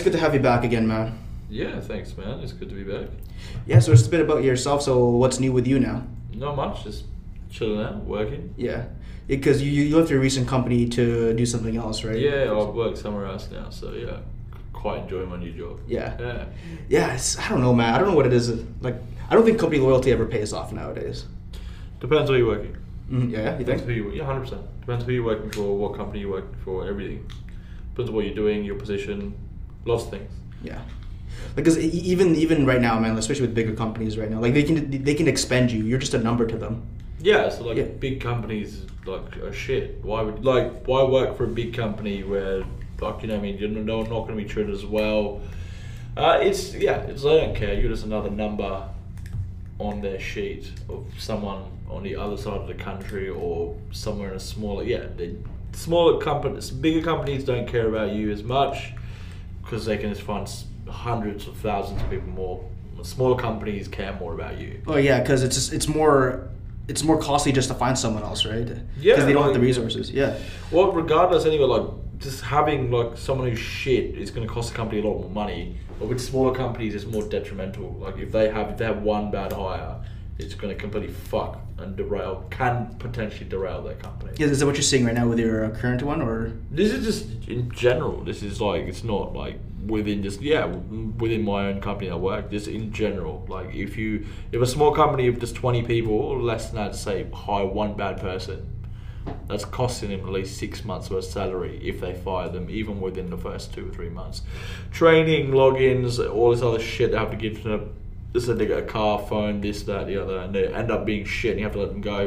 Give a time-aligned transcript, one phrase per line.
[0.00, 1.18] It's good to have you back again, man.
[1.50, 2.40] Yeah, thanks, man.
[2.40, 3.10] It's good to be back.
[3.66, 4.80] Yeah, so it's a bit about yourself.
[4.80, 6.06] So what's new with you now?
[6.32, 7.04] Not much, just
[7.50, 8.54] chilling out, working.
[8.56, 8.86] Yeah,
[9.26, 12.16] because you you left your recent company to do something else, right?
[12.16, 14.20] Yeah, I work somewhere else now, so yeah,
[14.72, 15.80] quite enjoying my new job.
[15.86, 16.16] Yeah.
[16.18, 16.44] Yeah.
[16.88, 17.92] Yeah, it's, I don't know, man.
[17.92, 18.48] I don't know what it is.
[18.80, 18.96] Like,
[19.28, 21.26] I don't think company loyalty ever pays off nowadays.
[22.00, 22.74] Depends where you're working.
[23.10, 23.82] Mm, yeah, you Depends think?
[23.84, 24.62] who you yeah, hundred percent.
[24.80, 27.30] Depends who you're working for, what company you're working for, everything.
[27.90, 29.34] Depends on what you're doing, your position,
[29.84, 30.30] lots of things.
[30.62, 30.80] Yeah.
[31.56, 35.02] Because even even right now, man, especially with bigger companies right now, like they can
[35.04, 35.84] they can expend you.
[35.84, 36.82] You're just a number to them.
[37.20, 37.84] Yeah, so like Yeah.
[37.84, 39.98] big companies like are shit.
[40.02, 42.62] Why would like why work for a big company where
[43.00, 45.40] like you know I mean you're not, not going to be treated as well?
[46.16, 47.74] Uh, it's yeah, it's I don't care.
[47.74, 48.86] You're just another number
[49.78, 54.36] on their sheet of someone on the other side of the country or somewhere in
[54.36, 55.06] a smaller yeah.
[55.16, 55.34] The
[55.72, 58.92] smaller companies, bigger companies don't care about you as much
[59.70, 60.48] because they can just find
[60.88, 62.64] hundreds of thousands of people more.
[63.02, 64.82] Smaller companies care more about you.
[64.86, 66.50] Oh yeah, because it's just, it's more
[66.88, 68.66] it's more costly just to find someone else, right?
[68.98, 70.10] Yeah, Because they don't have the resources.
[70.10, 70.36] Yeah.
[70.72, 71.88] Well, regardless, anyway, like
[72.18, 75.30] just having like someone who's shit is going to cost the company a lot more
[75.30, 75.78] money.
[75.98, 77.92] But with smaller companies, it's more detrimental.
[77.92, 80.04] Like if they have if they have one bad hire,
[80.44, 84.32] it's going to completely fuck and derail, can potentially derail their company.
[84.38, 86.52] Is, is that what you're seeing right now with your uh, current one, or?
[86.70, 88.22] This is just in general.
[88.24, 92.50] This is like it's not like within just yeah within my own company I work.
[92.50, 96.40] Just in general, like if you if a small company of just twenty people or
[96.40, 98.68] less than that, say hire one bad person,
[99.46, 103.00] that's costing them at least six months worth of salary if they fire them, even
[103.00, 104.42] within the first two or three months.
[104.90, 107.94] Training, logins, all this other shit they have to give to them.
[108.32, 111.04] Just said they get a car, phone, this, that, the other, and they end up
[111.04, 111.52] being shit.
[111.52, 112.26] and You have to let them go.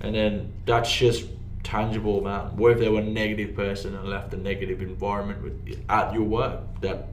[0.00, 1.24] And then that's just
[1.64, 2.56] tangible, man.
[2.56, 6.22] What if they were a negative person and left a negative environment with, at your
[6.22, 6.60] work?
[6.82, 7.08] That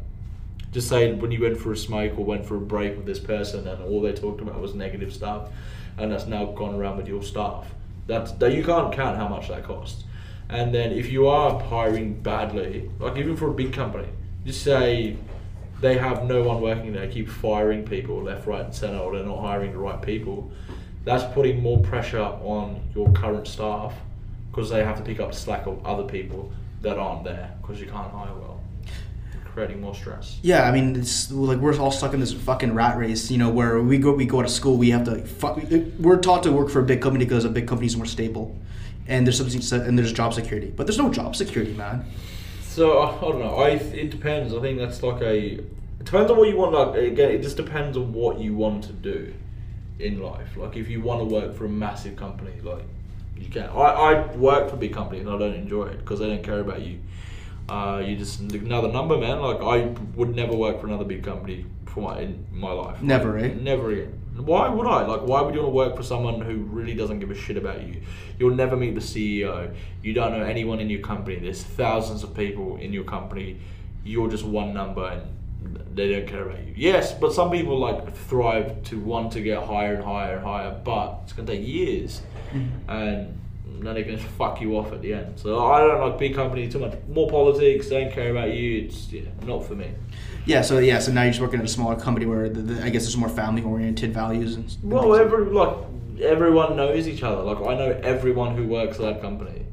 [0.71, 3.19] just say when you went for a smoke or went for a break with this
[3.19, 5.49] person and all they talked about was negative stuff,
[5.97, 7.67] and that's now gone around with your staff.
[8.07, 10.03] That's that you can't count how much that costs.
[10.49, 14.07] And then if you are hiring badly, like even for a big company,
[14.45, 15.15] just say
[15.81, 19.15] they have no one working there, They keep firing people left, right, and center, or
[19.15, 20.51] they're not hiring the right people.
[21.03, 23.93] That's putting more pressure on your current staff
[24.51, 27.79] because they have to pick up the slack of other people that aren't there because
[27.81, 28.61] you can't hire well,
[29.45, 30.37] creating more stress.
[30.43, 33.49] Yeah, I mean, it's like we're all stuck in this fucking rat race, you know,
[33.49, 36.69] where we go we go to school, we have to fu- we're taught to work
[36.69, 38.55] for a big company because a big company is more stable,
[39.07, 42.05] and there's something and there's job security, but there's no job security, man.
[42.71, 43.55] So I, I don't know.
[43.55, 44.53] I it depends.
[44.53, 45.55] I think that's like a.
[45.55, 46.73] It depends on what you want.
[46.73, 49.33] Like again, it just depends on what you want to do
[49.99, 50.55] in life.
[50.55, 52.85] Like if you want to work for a massive company, like
[53.37, 53.69] you can.
[53.69, 56.43] I I work for a big company and I don't enjoy it because they don't
[56.43, 56.99] care about you.
[57.67, 59.41] Uh, you just another number, man.
[59.41, 63.01] Like I would never work for another big company for my in my life.
[63.01, 63.55] Never, Like, eh?
[63.61, 64.20] Never again.
[64.35, 65.05] Why would I?
[65.05, 67.57] Like, why would you want to work for someone who really doesn't give a shit
[67.57, 68.01] about you?
[68.39, 69.73] You'll never meet the CEO.
[70.01, 71.37] You don't know anyone in your company.
[71.37, 73.59] There's thousands of people in your company.
[74.03, 75.21] You're just one number and
[75.93, 76.73] they don't care about you.
[76.75, 80.79] Yes, but some people like thrive to want to get higher and higher and higher,
[80.83, 82.89] but it's gonna take years, mm-hmm.
[82.89, 83.39] and
[83.85, 85.39] then they can just fuck you off at the end.
[85.39, 86.93] So I don't like big companies too much.
[87.07, 87.89] More politics.
[87.89, 88.85] Don't care about you.
[88.85, 89.91] It's yeah, not for me.
[90.45, 92.83] Yeah, so yeah, so now you're just working at a smaller company where the, the,
[92.83, 94.65] I guess there's more family oriented values and.
[94.65, 95.75] and Well, every like
[96.21, 97.41] everyone knows each other.
[97.41, 99.65] Like I know everyone who works at that company.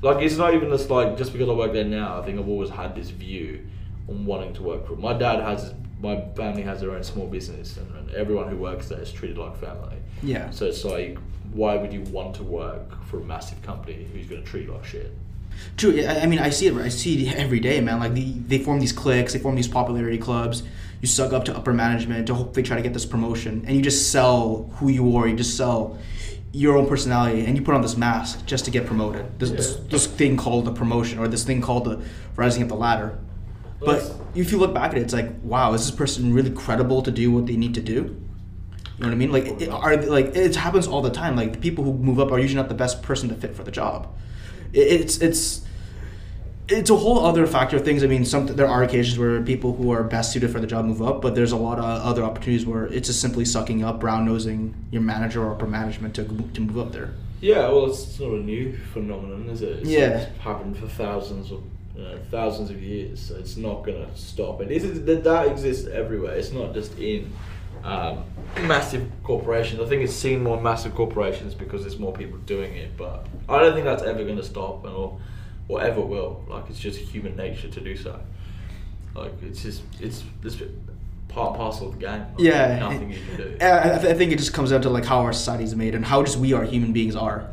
[0.00, 2.20] Like it's not even just like just because I work there now.
[2.20, 3.66] I think I've always had this view
[4.08, 4.96] on wanting to work for.
[4.96, 8.88] My dad has my family has their own small business, and, and everyone who works
[8.88, 9.96] there is treated like family.
[10.22, 10.50] Yeah.
[10.50, 11.18] So it's like,
[11.54, 14.72] why would you want to work for a massive company who's going to treat you
[14.72, 15.12] like shit?
[15.76, 16.00] True.
[16.02, 16.74] I I mean, I see it.
[16.74, 18.00] I see it every day, man.
[18.00, 20.62] Like the, they form these cliques, they form these popularity clubs.
[21.00, 23.82] You suck up to upper management to hopefully try to get this promotion, and you
[23.82, 25.26] just sell who you are.
[25.26, 25.98] You just sell
[26.52, 29.38] your own personality, and you put on this mask just to get promoted.
[29.38, 29.90] This, this, Yeah.
[29.90, 32.00] this thing called the promotion, or this thing called the
[32.36, 33.18] rising up the ladder.
[33.80, 37.02] But if you look back at it, it's like, wow, is this person really credible
[37.02, 38.16] to do what they need to do?
[38.98, 39.32] You know what I mean?
[39.32, 41.34] Like, it, are like it happens all the time.
[41.36, 43.64] Like the people who move up are usually not the best person to fit for
[43.64, 44.14] the job.
[44.72, 45.62] It, it's it's
[46.68, 48.04] it's a whole other factor of things.
[48.04, 50.84] I mean, some there are occasions where people who are best suited for the job
[50.84, 54.00] move up, but there's a lot of other opportunities where it's just simply sucking up,
[54.00, 57.14] brown nosing your manager or upper management to to move up there.
[57.40, 59.80] Yeah, well, it's not a new phenomenon, is it?
[59.80, 60.18] It's Yeah.
[60.18, 61.62] it's happened for thousands of
[61.96, 64.62] you know, thousands of years, so it's not gonna stop.
[64.62, 66.34] It is that that exists everywhere.
[66.36, 67.32] It's not just in
[67.84, 68.24] um,
[68.62, 69.80] massive corporations.
[69.80, 72.96] I think it's seen more massive corporations because there's more people doing it.
[72.96, 75.18] But I don't think that's ever gonna stop, and or
[75.68, 76.44] or ever will.
[76.48, 78.20] Like it's just human nature to do so.
[79.14, 80.56] Like it's just it's this
[81.28, 82.20] part and parcel of the game.
[82.20, 83.56] Like, Yeah, nothing it- you can do.
[83.60, 86.04] I, I I think it just comes down to like how our society's made and
[86.04, 87.48] how just we are human beings are.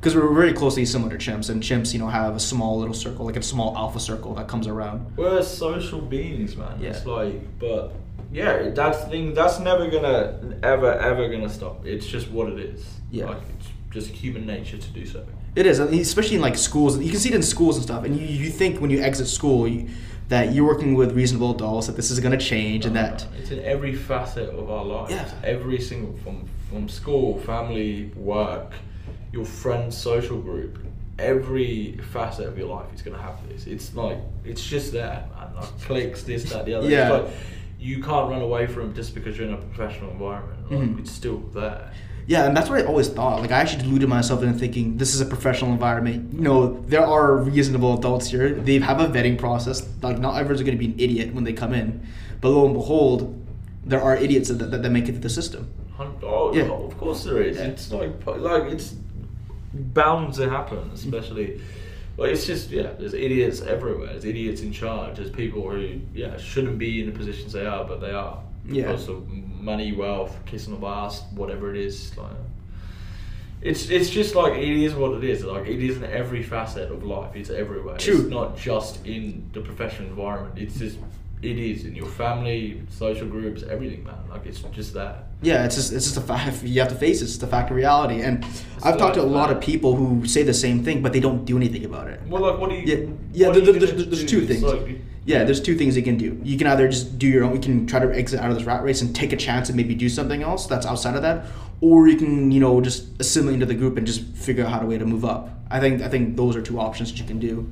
[0.00, 2.94] Because we're very closely similar to chimps, and chimps, you know, have a small little
[2.94, 5.04] circle, like a small alpha circle that comes around.
[5.16, 6.78] We're social beings, man.
[6.80, 6.90] Yeah.
[6.90, 7.94] It's like, but
[8.32, 9.34] yeah, that's the thing.
[9.34, 11.86] That's never gonna ever ever gonna stop.
[11.86, 12.86] It's just what it is.
[13.10, 13.26] Yeah.
[13.26, 15.26] Like it's just human nature to do so.
[15.56, 16.98] It is, especially in like schools.
[16.98, 18.04] You can see it in schools and stuff.
[18.04, 19.88] And you, you think when you exit school you,
[20.28, 23.38] that you're working with reasonable adults, that this is going to change, and that no,
[23.38, 25.10] it's in every facet of our lives.
[25.10, 25.30] Yeah.
[25.42, 28.72] Every single from from school, family, work,
[29.32, 30.78] your friends, social group.
[31.18, 33.66] Every facet of your life is gonna have this.
[33.66, 35.54] It's like it's just there, man.
[35.56, 36.88] Like clicks, this, that, the other.
[36.88, 37.28] Yeah.
[37.78, 40.70] You can't run away from just because you're in a professional environment.
[40.70, 40.98] Like, Mhm.
[40.98, 41.90] It's still there.
[42.26, 43.40] yeah, and that's what I always thought.
[43.40, 46.32] Like I actually deluded myself into thinking this is a professional environment.
[46.34, 48.50] You know, there are reasonable adults here.
[48.54, 49.86] They have a vetting process.
[50.02, 52.00] Like not everyone's going to be an idiot when they come in,
[52.40, 53.34] but lo and behold,
[53.86, 55.68] there are idiots that, that, that make it to the system.
[56.22, 56.64] Oh, Yeah.
[56.64, 57.56] of course there is.
[57.56, 57.64] Yeah.
[57.64, 58.94] It's like like it's
[59.72, 61.60] bound to happen, especially.
[62.18, 64.08] Like it's just yeah, there's idiots everywhere.
[64.08, 65.16] There's idiots in charge.
[65.16, 68.82] There's people who yeah shouldn't be in the positions they are, but they are Yeah.
[68.88, 72.16] because of money, wealth, kissing of ass, whatever it is.
[72.18, 72.32] Like
[73.62, 75.44] it's it's just like it is what it is.
[75.44, 77.34] Like it is in every facet of life.
[77.36, 77.96] It's everywhere.
[77.98, 78.20] True.
[78.22, 80.58] It's not just in the professional environment.
[80.58, 80.98] It's just
[81.42, 84.16] it is in your family, social groups, everything, man.
[84.28, 85.26] Like it's just that.
[85.40, 86.62] Yeah, it's just it's just a fact.
[86.64, 87.24] You have to face it.
[87.24, 88.22] It's the fact of reality.
[88.22, 88.44] And
[88.82, 91.44] I've talked to a lot of people who say the same thing, but they don't
[91.44, 92.20] do anything about it.
[92.26, 92.82] Well, like, what do you?
[92.82, 93.50] Yeah, yeah.
[93.52, 94.26] There, you there's, there's do?
[94.26, 94.62] two things.
[94.62, 96.40] like- yeah, there's two things you can do.
[96.42, 97.52] You can either just do your own.
[97.54, 99.76] You can try to exit out of this rat race and take a chance and
[99.76, 101.44] maybe do something else that's outside of that,
[101.82, 104.78] or you can you know just assimilate into the group and just figure out how
[104.80, 105.50] to way to move up.
[105.70, 107.70] I think I think those are two options that you can do.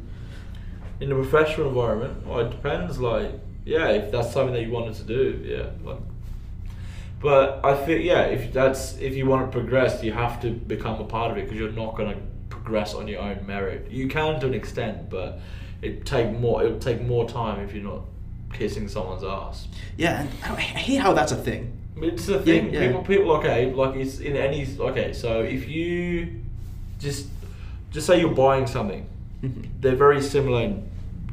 [1.01, 2.99] in the professional environment, well, it depends.
[2.99, 3.33] Like,
[3.67, 5.67] yeah, if that's something that you wanted to do, yeah.
[5.87, 5.99] Like,
[7.21, 11.01] but I think yeah, if that's if you want to progress, you have to become
[11.01, 13.91] a part of it because you're not going to progress on your own merit.
[13.91, 15.41] You can to an extent, but
[15.83, 16.63] it take more.
[16.65, 18.03] It'll take more time if you're not
[18.53, 19.67] kissing someone's ass.
[19.97, 21.73] Yeah, and I I hate how that's a thing.
[21.99, 22.73] It's the thing.
[22.75, 22.87] yeah.
[22.89, 24.67] People, people, okay, like it's in any.
[24.79, 26.41] Okay, so if you
[27.01, 27.29] just
[27.91, 29.07] just say you're buying something,
[29.43, 29.69] Mhm.
[29.81, 30.63] they're very similar.
[30.63, 30.83] In,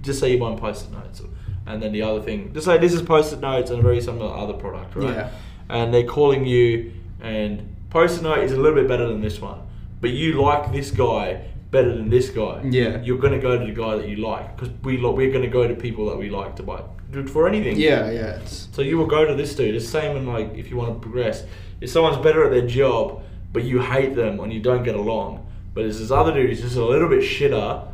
[0.02, 1.22] just say you're buying post-it notes,
[1.66, 4.34] and then the other thing, just say this is post-it notes and a very similar
[4.36, 5.16] other product, right?
[5.16, 5.30] Yeah.
[5.70, 6.92] And they're calling you,
[7.22, 9.60] and post-it note is a little bit better than this one,
[10.02, 12.62] but you like this guy better than this guy.
[12.64, 13.02] Yeah.
[13.02, 15.68] You're gonna go to the guy that you like because we lo- we're gonna go
[15.68, 16.82] to people that we like to buy
[17.28, 17.78] for anything.
[17.78, 18.36] Yeah, yeah.
[18.42, 19.76] It's, So you will go to this dude.
[19.76, 21.44] It's the same in like if you want to progress.
[21.82, 25.46] If someone's better at their job, but you hate them and you don't get along,
[25.74, 27.88] but there's this other dude who's just a little bit shitter,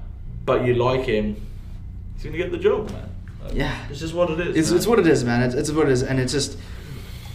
[0.46, 1.36] but you like him,
[2.16, 3.09] he's gonna get the job, man.
[3.54, 3.78] Yeah.
[3.90, 4.56] it's just what it is.
[4.58, 4.78] It's, man.
[4.78, 5.42] it's what it is, man.
[5.44, 6.58] It's, it's what it is, and it's just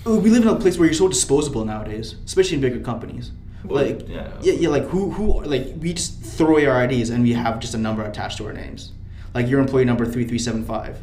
[0.05, 3.31] we live in a place where you're so disposable nowadays, especially in bigger companies.
[3.65, 4.31] Well, like yeah.
[4.43, 7.59] yeah, yeah, like who who like we just throw away our IDs and we have
[7.61, 8.93] just a number attached to our names,
[9.35, 10.99] like your employee number three three seven five.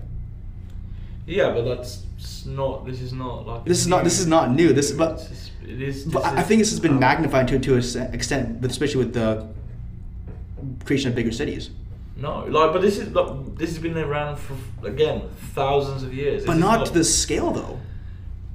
[1.25, 2.03] Yeah, but that's
[2.45, 2.85] not.
[2.85, 3.65] This is not like.
[3.65, 4.73] This is not this is not new.
[4.73, 6.03] This but just- it is.
[6.05, 9.03] but I think this has been um, magnified to to a s- extent, but especially
[9.05, 9.47] with the
[10.85, 11.69] creation of bigger cities.
[12.21, 15.23] No, like, but this is like, this has been around for again
[15.53, 16.45] thousands of years.
[16.45, 17.79] But is not to this scale, though.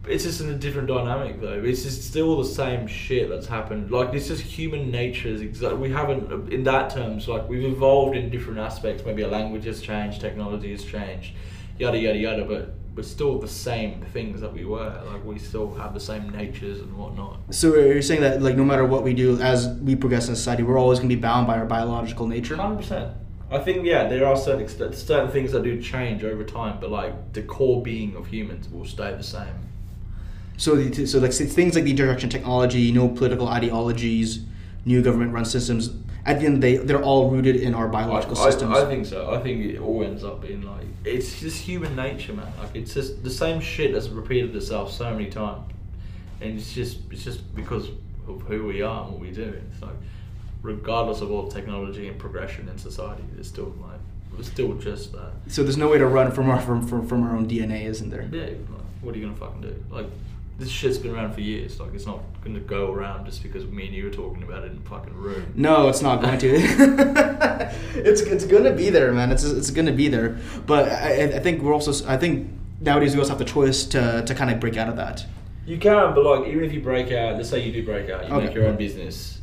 [0.09, 1.61] It's just in a different dynamic, though.
[1.65, 3.91] It's just still the same shit that's happened.
[3.91, 5.29] Like this is human nature.
[5.29, 7.27] Is exactly we haven't in that terms.
[7.27, 9.05] Like we've evolved in different aspects.
[9.05, 11.33] Maybe a language has changed, technology has changed,
[11.77, 12.45] yada yada yada.
[12.45, 15.03] But we're still the same things that we were.
[15.11, 17.41] Like we still have the same natures and whatnot.
[17.51, 20.63] So you're saying that like no matter what we do as we progress in society,
[20.63, 22.55] we're always going to be bound by our biological nature.
[22.55, 23.13] Hundred percent.
[23.51, 26.91] I think yeah, there are certain ext- certain things that do change over time, but
[26.91, 29.55] like the core being of humans will stay the same.
[30.57, 34.41] So, the, so like things like the introduction of technology, no political ideologies,
[34.85, 35.91] new government-run systems.
[36.25, 38.77] At the end of the day, they're all rooted in our biological I, systems.
[38.77, 39.33] I, I think so.
[39.33, 42.53] I think it all ends up being like it's just human nature, man.
[42.59, 45.71] Like it's just the same shit that's repeated itself so many times,
[46.41, 47.91] and it's just it's just because
[48.27, 49.55] of who we are and what we do.
[49.73, 49.95] It's like
[50.67, 54.01] regardless of all technology and progression in society, it's still like
[54.39, 55.33] it's still just that.
[55.49, 58.11] so there's no way to run from our from, from, from our own DNA, isn't
[58.11, 58.29] there?
[58.31, 58.59] Yeah, like,
[59.01, 59.85] what are you gonna fucking do?
[59.91, 60.07] Like
[60.59, 61.79] this shit's been around for years.
[61.81, 64.73] Like it's not gonna go around just because me and you are talking about it
[64.73, 65.53] in the fucking room.
[65.55, 66.49] No, it's not going to.
[67.95, 69.31] it's it's gonna be there, man.
[69.31, 70.39] It's it's gonna be there.
[70.67, 74.23] But I, I think we're also I think nowadays we also have the choice to
[74.27, 75.25] to kind of break out of that.
[75.67, 78.27] You can, but like even if you break out, let's say you do break out,
[78.29, 78.47] you Okay.
[78.47, 79.36] make your own business,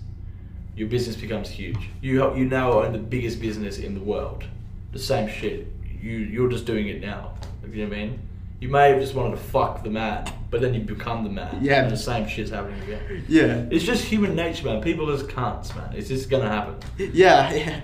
[0.76, 1.90] your business becomes huge.
[2.02, 4.44] You you now own the biggest business in the world.
[4.92, 5.68] The same shit.
[6.02, 7.34] You you're just doing it now.
[7.64, 8.20] You know what I mean?
[8.60, 11.60] You may have just wanted to fuck the man, but then you become the man.
[11.62, 11.82] Yeah.
[11.82, 13.26] And the same shit's happening again.
[13.28, 13.66] Yeah.
[13.70, 14.82] It's just human nature, man.
[14.82, 15.94] People are just cunts, man.
[15.94, 16.76] It's just gonna happen.
[16.98, 17.82] Yeah, yeah.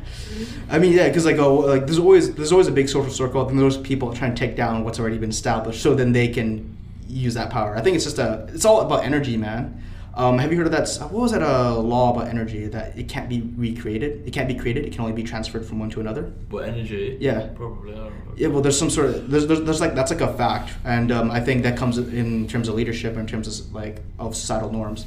[0.70, 3.48] I mean, yeah, because like, oh, like there's always there's always a big social circle,
[3.50, 6.78] and those people trying to take down what's already been established, so then they can
[7.10, 7.76] use that power.
[7.76, 9.84] I think it's just a it's all about energy, man.
[10.20, 10.90] Um, have you heard of that?
[11.12, 11.42] What was that?
[11.42, 14.28] A law about energy that it can't be recreated.
[14.28, 14.84] It can't be created.
[14.86, 16.24] It can only be transferred from one to another.
[16.24, 17.18] But energy.
[17.22, 17.48] Yeah.
[17.56, 17.94] Probably.
[17.94, 18.14] I don't.
[18.36, 21.10] Yeah, well, there's some sort of there's, there's, there's like that's like a fact, and
[21.14, 24.72] um, I think that comes in terms of leadership, in terms of like of societal
[24.74, 25.06] norms.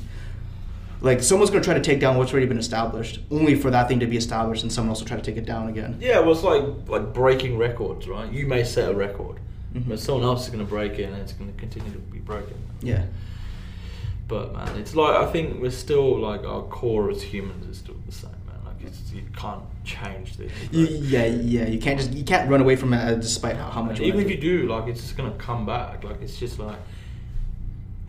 [1.03, 4.01] Like someone's gonna try to take down what's already been established, only for that thing
[4.01, 5.99] to be established, and someone else will try to take it down again.
[6.01, 8.33] Yeah, well, it's like like breaking records, right?
[8.33, 9.37] You may set a record,
[9.75, 9.89] Mhm.
[9.89, 12.19] but someone else is going to break it, and it's going to continue to be
[12.19, 12.55] broken.
[12.81, 13.03] Yeah.
[14.29, 17.97] But man, it's like I think we're still like our core as humans is still
[18.07, 18.65] the same, man.
[18.65, 20.53] Like it's, you can't change this.
[20.71, 21.67] You, yeah, yeah.
[21.67, 24.01] You can't just you can't run away from it uh, despite how, how much.
[24.01, 26.05] Even if you do, like it's just gonna come back.
[26.05, 26.79] Like it's just like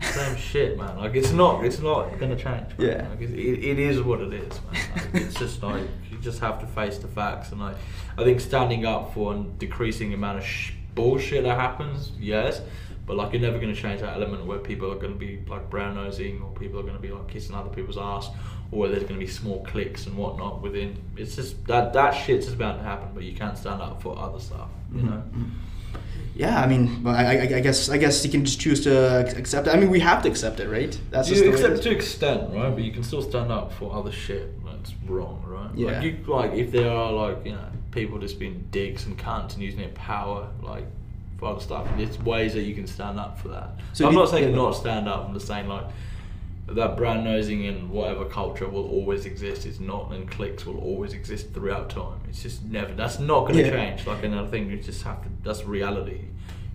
[0.00, 0.96] same shit, man.
[0.96, 2.78] Like it's not, it's not gonna change.
[2.78, 2.88] Man.
[2.88, 3.08] Yeah.
[3.08, 4.82] Like it, it, it is what it is, man.
[4.94, 7.76] Like, it's just like you just have to face the facts, and like
[8.16, 12.60] I think standing up for and decreasing the amount of sh- bullshit that happens, yes.
[13.06, 15.96] But like you're never gonna change that element where people are gonna be like brown
[15.96, 18.28] nosing, or people are gonna be like kissing other people's ass,
[18.70, 20.96] or where there's gonna be small cliques and whatnot within.
[21.16, 24.18] It's just that that shit's just bound to happen, but you can't stand up for
[24.18, 25.22] other stuff, you Mhm, know.
[25.36, 25.50] mhm.
[26.36, 29.68] Yeah, I mean, well, I, I, guess I guess you can just choose to accept
[29.68, 29.74] it.
[29.74, 30.98] I mean, we have to accept it, right?
[31.12, 32.70] That's just you accept to extent, right?
[32.74, 35.70] But you can still stand up for other shit that's wrong, right?
[35.76, 35.92] Yeah.
[35.92, 39.54] Like, you, like if there are like you know people just being dicks and cunts
[39.54, 40.86] and using their power like
[41.38, 43.70] for other stuff, there's ways that you can stand up for that.
[43.92, 44.56] So I'm not saying yeah.
[44.56, 45.28] not stand up.
[45.28, 45.86] I'm just saying like
[46.68, 49.66] that brand nosing and whatever culture will always exist.
[49.66, 52.20] It's not, and cliques will always exist throughout time.
[52.28, 52.94] It's just never.
[52.94, 53.70] That's not going to Yeah.
[53.70, 54.06] change.
[54.06, 55.28] Like another thing, you just have to.
[55.42, 56.22] That's reality,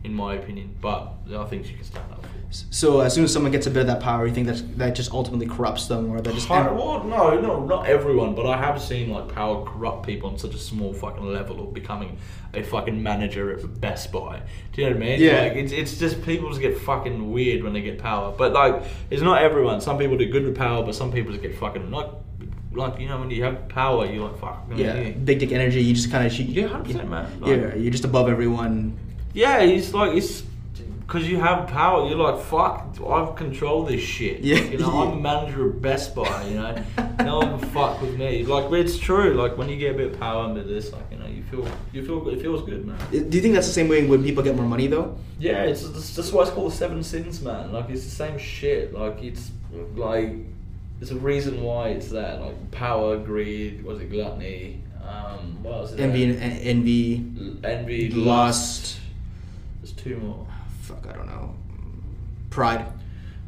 [0.04, 0.76] in my opinion.
[0.80, 2.30] But there are things you can stand up for.
[2.52, 4.96] So as soon as someone gets a bit of that power, you think that that
[4.96, 8.58] just ultimately corrupts them, or that just Hard- well, no, no, not everyone, but I
[8.58, 12.18] have seen like power corrupt people on such a small fucking level of becoming
[12.56, 14.42] a fucking manager at Best Buy.
[14.74, 15.22] Do you know what I mean?
[15.22, 15.42] Yeah.
[15.42, 18.34] Like, it's, it's just people just get fucking weird when they get power.
[18.36, 19.80] But like, it's not everyone.
[19.82, 22.10] Some people do good with power, but some people just get fucking like,
[22.72, 24.66] like you know, when you have power, you're like fuck.
[24.70, 25.12] you know, yeah, yeah.
[25.12, 25.84] big dick energy.
[25.84, 27.40] You just kind of Yeah, 100%, man.
[27.42, 28.98] Like- yeah, you're just above everyone.
[29.34, 30.42] Yeah, it's like it's
[31.10, 32.08] because you have power.
[32.08, 34.42] You're like, fuck, I control this shit.
[34.42, 34.58] Yeah.
[34.58, 36.46] you know, I'm a manager of Best Buy.
[36.48, 36.84] You know,
[37.26, 38.46] no one can fuck with me.
[38.46, 39.34] Like, it's true.
[39.34, 41.68] Like when you get a bit of power under this, like you know, you feel,
[41.94, 43.00] you feel, it feels good, man.
[43.10, 45.18] Do you think that's the same way when people get more money though?
[45.40, 47.74] Yeah, it's that's, that's why it's called the seven sins, man.
[47.74, 48.94] Like it's the same shit.
[48.94, 49.50] Like it's
[49.96, 50.34] like
[51.00, 52.40] there's a reason why it's that.
[52.40, 54.84] Like power, greed, was it gluttony?
[55.04, 55.92] Um, what else?
[55.94, 56.60] Is Envy, there?
[56.62, 58.26] envy, L- envy, lust.
[58.28, 59.00] lust.
[59.82, 60.46] There's two more.
[60.90, 61.54] Fuck, I don't know.
[62.50, 62.84] Pride.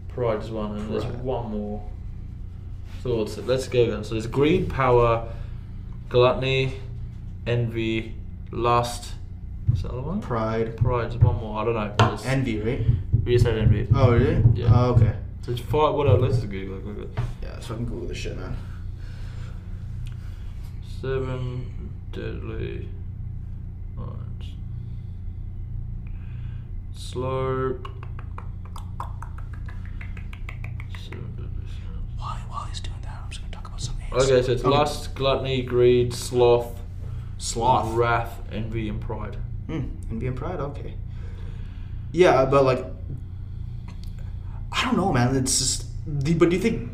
[0.10, 1.84] Pride is one, and there's one more.
[3.02, 4.04] So let's, let's go then.
[4.04, 5.28] So there's greed, power,
[6.08, 6.76] gluttony,
[7.48, 8.14] envy,
[8.52, 9.14] lust.
[9.66, 10.22] What's the other one?
[10.22, 10.78] Pride.
[10.78, 11.60] Pride is one more.
[11.62, 11.96] I don't know.
[11.98, 12.86] There's- Envy, right?
[13.26, 13.88] We just said envy.
[13.96, 14.44] Oh, really?
[14.54, 14.70] Yeah.
[14.72, 15.16] Oh, okay.
[15.44, 15.96] So it's five.
[15.96, 16.36] What else?
[16.36, 16.78] Just Google.
[16.78, 17.04] it, Google.
[17.06, 17.10] it.
[17.42, 18.56] Yeah, let's fucking Google this shit, man.
[21.02, 22.88] Seven deadly.
[23.96, 24.08] Right.
[27.02, 27.78] Slow.
[30.96, 32.02] Seven deadly sins.
[32.18, 35.14] While, while he's doing that, I'm just gonna talk about some Okay, so it's lust,
[35.16, 36.80] gluttony, greed, sloth,
[37.38, 37.94] Sloth.
[37.96, 39.36] wrath, envy, and pride.
[39.68, 40.60] Hmm, envy and pride.
[40.60, 40.94] Okay.
[42.14, 42.86] Yeah, but like,
[44.72, 45.36] I don't know, man.
[45.36, 45.86] It's just.
[46.06, 46.90] But do you think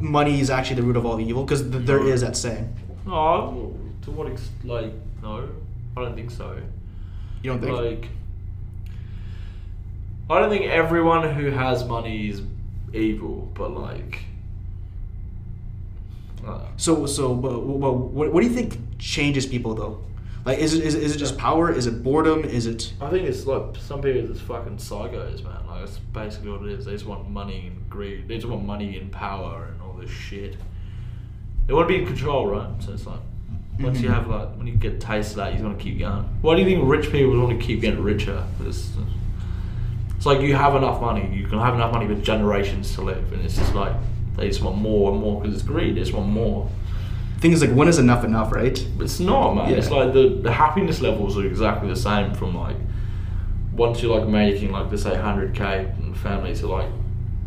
[0.00, 1.44] money is actually the root of all evil?
[1.44, 2.72] Because th- there is that saying.
[3.04, 4.64] No, to what extent?
[4.64, 5.48] like no,
[5.96, 6.56] I don't think so.
[7.42, 7.76] You don't think?
[7.76, 8.08] Like,
[10.28, 12.42] I don't think everyone who has money is
[12.92, 14.20] evil, but like,
[16.46, 20.00] uh, So so, but, but what, what do you think changes people though?
[20.44, 21.72] Like, is it is, it- is it just power?
[21.72, 22.44] Is it boredom?
[22.44, 22.92] Is it?
[23.00, 25.66] I think it's like some people just fucking psychos, man.
[25.66, 26.84] Like that's basically what it is.
[26.84, 28.28] They just want money and greed.
[28.28, 30.56] They just want money and power and all this shit.
[31.66, 32.70] They want to be in control, right?
[32.80, 33.18] So it's like
[33.80, 34.14] once you Mhm.
[34.14, 36.24] have like when you get a taste of that, you just want to keep going.
[36.42, 38.44] Why do you think rich people want to keep getting richer?
[38.64, 38.90] It's,
[40.26, 43.32] it's like you have enough money, you can have enough money for generations to live,
[43.32, 43.94] and it's just like
[44.36, 45.96] they just want more and more because it's greed.
[45.96, 46.68] They just want more.
[47.38, 48.76] Thing is, like, when is enough enough, right?
[48.98, 49.72] It's not, man.
[49.72, 52.76] It's like the, the happiness levels are exactly the same from like
[53.72, 56.90] once you're like making like let's say hundred k and family to like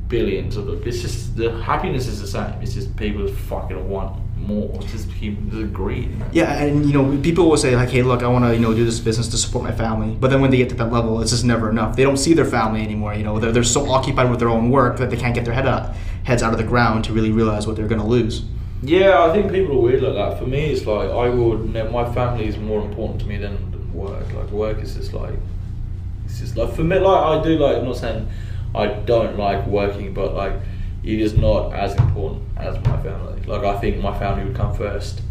[0.08, 0.82] billions of them.
[0.86, 2.62] It's just the happiness is the same.
[2.62, 4.70] It's just people fucking want more.
[4.82, 6.10] It's just keep the greed.
[6.32, 8.74] Yeah, and you know, people will say like, "Hey, look, I want to you know
[8.74, 11.22] do this business to support my family," but then when they get to that level,
[11.22, 11.96] it's just never enough.
[11.96, 13.14] They don't see their family anymore.
[13.14, 15.54] You know, they're, they're so occupied with their own work that they can't get their
[15.54, 18.44] head out, heads out of the ground to really realize what they're going to lose.
[18.82, 20.40] Yeah, I think people are weird like that.
[20.40, 21.74] For me, it's like I would.
[21.92, 24.32] My family is more important to me than, than work.
[24.34, 25.34] Like work is just like
[26.26, 26.98] it's just like for me.
[26.98, 27.78] Like I do like.
[27.78, 28.28] I'm not saying
[28.74, 30.54] I don't like working, but like
[31.14, 33.42] it is not as important as my family.
[33.44, 35.22] Like I think my family would come first,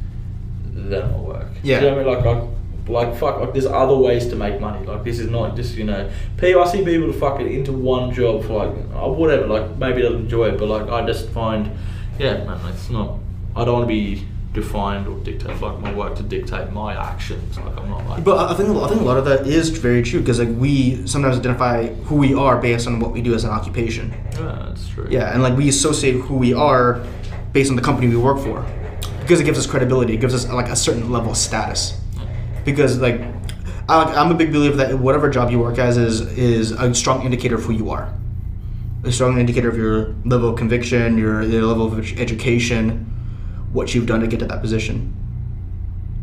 [0.66, 1.48] then my work.
[1.62, 1.80] Yeah.
[1.80, 2.24] You know what I mean?
[2.24, 2.48] Like I.
[2.88, 4.86] Like fuck, like there's other ways to make money.
[4.86, 6.08] Like this is not just you know,
[6.38, 6.62] people.
[6.62, 9.46] I see people fucking into one job for like oh, whatever.
[9.46, 11.70] Like maybe they'll enjoy it, but like I just find,
[12.18, 13.18] yeah, man, it's not.
[13.54, 17.58] I don't want to be defined or dictate like my work to dictate my actions.
[17.58, 18.24] Like I'm not like.
[18.24, 21.06] But I think I think a lot of that is very true because like we
[21.06, 24.10] sometimes identify who we are based on what we do as an occupation.
[24.32, 25.06] yeah, that's true.
[25.10, 27.04] Yeah, and like we associate who we are
[27.52, 28.66] based on the company we work for
[29.20, 30.14] because it gives us credibility.
[30.14, 32.00] It gives us like a certain level of status.
[32.64, 33.20] Because like
[33.88, 37.22] I, I'm a big believer that whatever job you work as is is a strong
[37.22, 38.12] indicator of who you are.
[39.04, 43.17] A strong indicator of your level of conviction, your, your level of education,
[43.72, 45.14] what you've done to get to that position.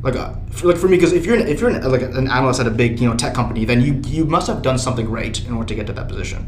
[0.02, 2.30] Like, uh, for, like for me, because if you're an, if you're an, like an
[2.30, 5.10] analyst at a big you know tech company, then you you must have done something
[5.10, 6.48] right in order to get to that position.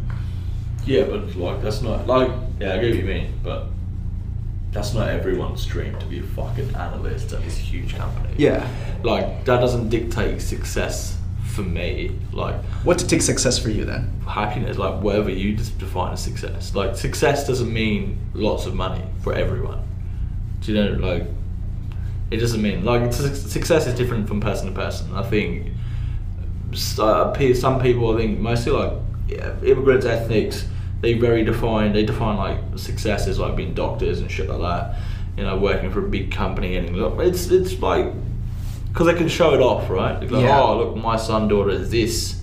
[0.86, 2.30] Yeah, but like that's not like
[2.60, 3.68] yeah, I get what you mean, but
[4.72, 8.34] that's not everyone's dream to be a fucking analyst at this huge company.
[8.38, 8.68] Yeah.
[9.04, 12.18] Like that doesn't dictate success for me.
[12.32, 14.18] Like what it take success for you then?
[14.28, 16.76] happiness, like whatever you define as success.
[16.76, 19.87] Like success doesn't mean lots of money for everyone.
[20.68, 21.24] Do you know like
[22.30, 23.18] it doesn't mean like it's,
[23.50, 25.14] success is different from person to person.
[25.16, 25.72] I think
[27.00, 28.92] uh, some people, I think mostly like
[29.64, 30.68] immigrants, ethnics,
[31.00, 31.94] they very define.
[31.94, 35.00] They define like success as like being doctors and shit like that.
[35.38, 38.12] You know, working for a big company and look, it's it's like
[38.90, 40.20] because they can show it off, right?
[40.20, 40.62] Like, Yeah.
[40.62, 42.37] oh, look, my son daughter is this.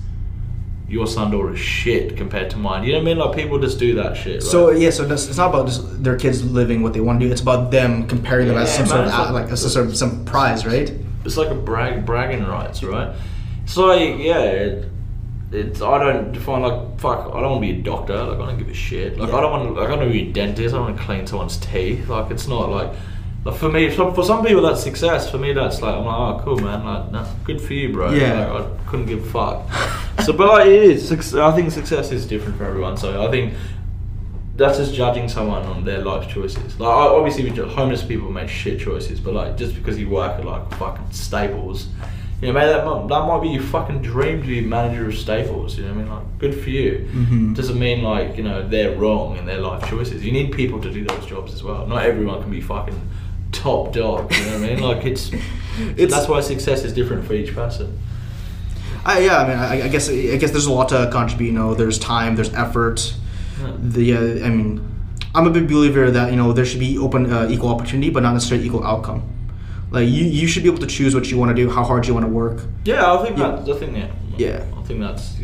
[0.89, 2.85] Your son daughter is shit compared to mine.
[2.85, 3.19] You know what I mean?
[3.19, 4.35] Like people just do that shit.
[4.35, 4.43] Right?
[4.43, 7.33] So yeah, so it's not about just their kids living what they want to do.
[7.33, 9.53] It's about them comparing them as Yeah, some sort of man, it's a- like- like
[9.53, 10.93] as some sort of some prize, right?
[11.25, 13.17] it's like a brag bragging rights, right?
[13.65, 14.91] So like yeah, it,
[15.53, 17.31] it's I don't define like fuck.
[17.33, 18.23] I don't want to be a doctor.
[18.23, 19.19] Like I don't give a shit.
[19.19, 19.75] Like I don't want.
[19.75, 20.75] Like I don't want to be a dentist.
[20.75, 22.09] I don't want to clean someone's teeth.
[22.09, 22.93] Like it's not like.
[23.45, 25.31] Like for me, for, for some people that's success.
[25.31, 26.85] For me, that's like I'm like, oh, cool, man.
[26.85, 28.11] Like, no, good for you, bro.
[28.11, 28.51] Yeah.
[28.51, 29.71] Like, I couldn't give a fuck.
[30.25, 31.35] so, but like, it is.
[31.35, 32.97] I think success is different for everyone.
[32.97, 33.53] So I think
[34.57, 36.79] that's just judging someone on their life choices.
[36.79, 40.71] Like obviously, homeless people make shit choices, but like just because you work at like
[40.77, 41.89] fucking Staples,
[42.41, 45.17] you know, maybe that might, that might be your fucking dream to be manager of
[45.17, 45.77] Staples.
[45.77, 46.13] You know what I mean?
[46.13, 47.09] Like, good for you.
[47.13, 47.55] Mhm.
[47.57, 50.25] Doesn't mean like you know they're wrong in their life choices.
[50.25, 51.87] You need people to do those jobs as well.
[51.87, 53.01] Not everyone can be fucking
[53.55, 54.33] top dog.
[54.35, 54.81] You know what I mean?
[54.83, 55.33] Like it's,
[55.97, 57.99] It's- that's why success is different for each person.
[59.07, 61.49] I, yeah, I mean, I, I guess I guess there's a lot to contribute.
[61.49, 63.15] You know, there's time, there's effort.
[63.61, 63.73] Yeah.
[63.79, 64.81] The uh, I mean,
[65.35, 68.23] I'm a big believer that you know there should be open uh, equal opportunity, but
[68.23, 69.23] not necessarily equal outcome.
[69.91, 72.07] Like you, you should be able to choose what you want to do, how hard
[72.07, 72.63] you want to work.
[72.85, 73.51] Yeah, I think Yeah.
[73.57, 73.69] that.
[73.69, 74.11] I think yeah.
[74.39, 74.65] Yeah.
[74.79, 75.35] I think that's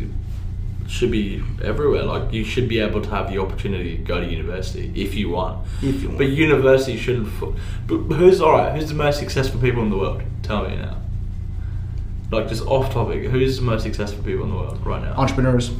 [0.91, 2.03] should be everywhere.
[2.03, 5.29] Like you should be able to have the opportunity to go to university if you
[5.29, 5.65] want.
[5.81, 6.17] If you want.
[6.17, 7.29] But university shouldn't.
[7.87, 8.75] But who's all right?
[8.75, 10.21] Who's the most successful people in the world?
[10.43, 10.97] Tell me now.
[12.31, 15.13] Like just off topic, who's the most successful people in the world right now?
[15.13, 15.71] Entrepreneurs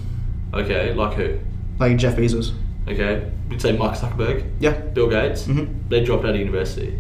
[0.54, 1.40] Okay, like who?
[1.80, 2.52] like Jeff Bezos.
[2.88, 4.72] Okay, you'd say Mark Zuckerberg, Yeah.
[4.74, 5.44] Bill Gates.
[5.48, 5.88] Mhm.
[5.90, 6.94] They dropped out of university.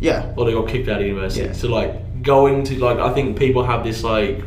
[0.00, 0.32] Yeah.
[0.36, 1.46] or they got kicked out of university.
[1.46, 1.52] Yeah.
[1.52, 4.42] So like going to like I think people have this like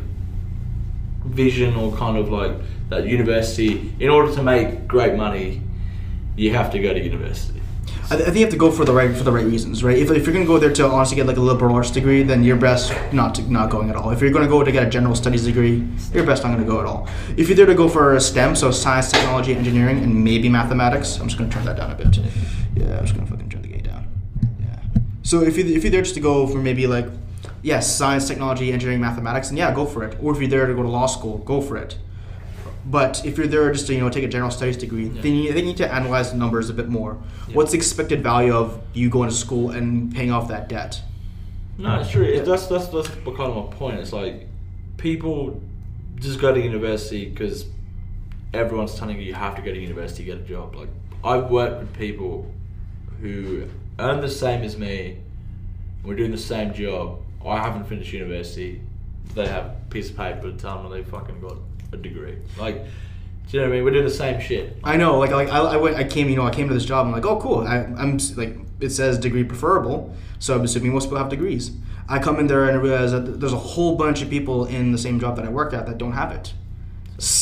[1.24, 2.52] vision or kind of like
[2.88, 5.62] that university in order to make great money,
[6.36, 7.60] you have to go to university.
[8.12, 9.84] I, th- I think you have to go for the right for the right reasons,
[9.84, 9.96] right?
[9.96, 12.42] If, if you're gonna go there to honestly get like a liberal arts degree, then
[12.42, 14.10] you're best not to, not going at all.
[14.10, 16.80] If you're gonna go to get a general studies degree, you're best not gonna go
[16.80, 17.08] at all.
[17.36, 21.28] If you're there to go for STEM, so science, technology, engineering, and maybe mathematics, I'm
[21.28, 22.16] just gonna turn that down a bit.
[22.74, 24.08] Yeah, I'm just gonna fucking turn the gate down.
[24.60, 25.00] Yeah.
[25.22, 27.06] So if you if you're there just to go for maybe like,
[27.62, 30.16] yes, science, technology, engineering, mathematics, and yeah, go for it.
[30.22, 31.96] Or if you're there to go to law school, go for it.
[32.86, 35.22] But if you're there just to you know take a general studies degree, Yeah.
[35.22, 37.18] then you, they need to analyze the numbers a bit more.
[37.48, 37.56] Yeah.
[37.56, 41.02] What's the expected value of you going to school and paying off that debt?
[41.78, 42.24] No, it's true.
[42.24, 43.98] It, that's that's that's what kind of my point.
[44.00, 44.48] It's like
[44.96, 45.62] people
[46.16, 47.66] just go to university because
[48.52, 50.74] everyone's telling you you have to go to university to get a job.
[50.74, 50.88] Like
[51.22, 52.50] I've worked with people
[53.20, 53.66] who
[53.98, 55.18] earn the same as me.
[56.02, 57.20] We're doing the same job.
[57.48, 58.82] I haven't finished university.
[59.34, 61.56] They have a piece of paper telling tell them they fucking got
[61.92, 62.36] a degree.
[62.58, 62.84] Like
[63.50, 63.84] Do you know what I mean?
[63.84, 64.76] We're doing the same shit.
[64.84, 66.84] I know, like, like I, I, went, I came, you know, I came to this
[66.84, 67.06] job.
[67.06, 67.66] I'm like, oh, cool.
[67.66, 71.72] I, I'm like, it says degree preferable, so I'm assuming most people have degrees.
[72.08, 74.92] I come in there and I realize that there's a whole bunch of people in
[74.92, 76.52] the same job that I work at that don't have it.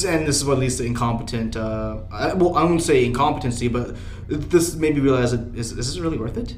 [0.06, 1.56] And this is what leads to incompetent.
[1.56, 3.96] Uh, I, well, I won't say incompetency, but
[4.28, 6.56] this made me realize that is, is this really worth it?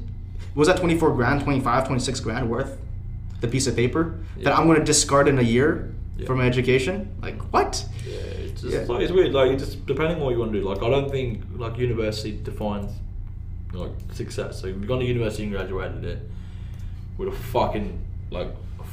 [0.55, 2.79] Was that 24 grand, 25, 26 grand worth
[3.41, 6.27] the piece of paper that I'm going to discard in a year Yeah.
[6.27, 7.09] for my education?
[7.23, 7.85] Like, what?
[8.07, 8.85] Yeah, it's just Yeah.
[8.93, 9.33] like it's weird.
[9.33, 10.69] Like, it just depending on what you want to do.
[10.69, 12.91] Like, I don't think like university defines
[13.73, 14.61] like success.
[14.61, 16.19] So you've gone to university and graduated it
[17.19, 17.99] with a fucking
[18.31, 18.49] like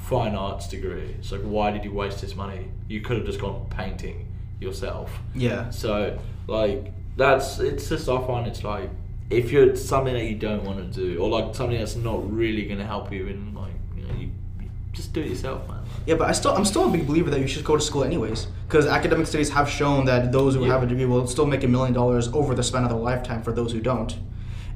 [0.10, 1.16] fine arts degree.
[1.20, 2.68] It's like, why did you waste this money?
[2.88, 4.28] You could have just gone painting
[4.62, 5.12] yourself.
[5.36, 5.70] Yeah.
[5.72, 8.90] So like that's it's just I find it's like
[9.30, 12.64] if you're something that you don't want to do or like something that's not really
[12.66, 13.74] going to help you in like
[14.98, 15.78] just do it yourself, man.
[16.06, 18.04] Yeah, but I still I'm still a big believer that you should go to school
[18.04, 20.74] anyways, because academic studies have shown that those who Yeah.
[20.74, 23.42] have a degree will still make a million dollars over the span of their lifetime
[23.44, 24.16] for those who don't.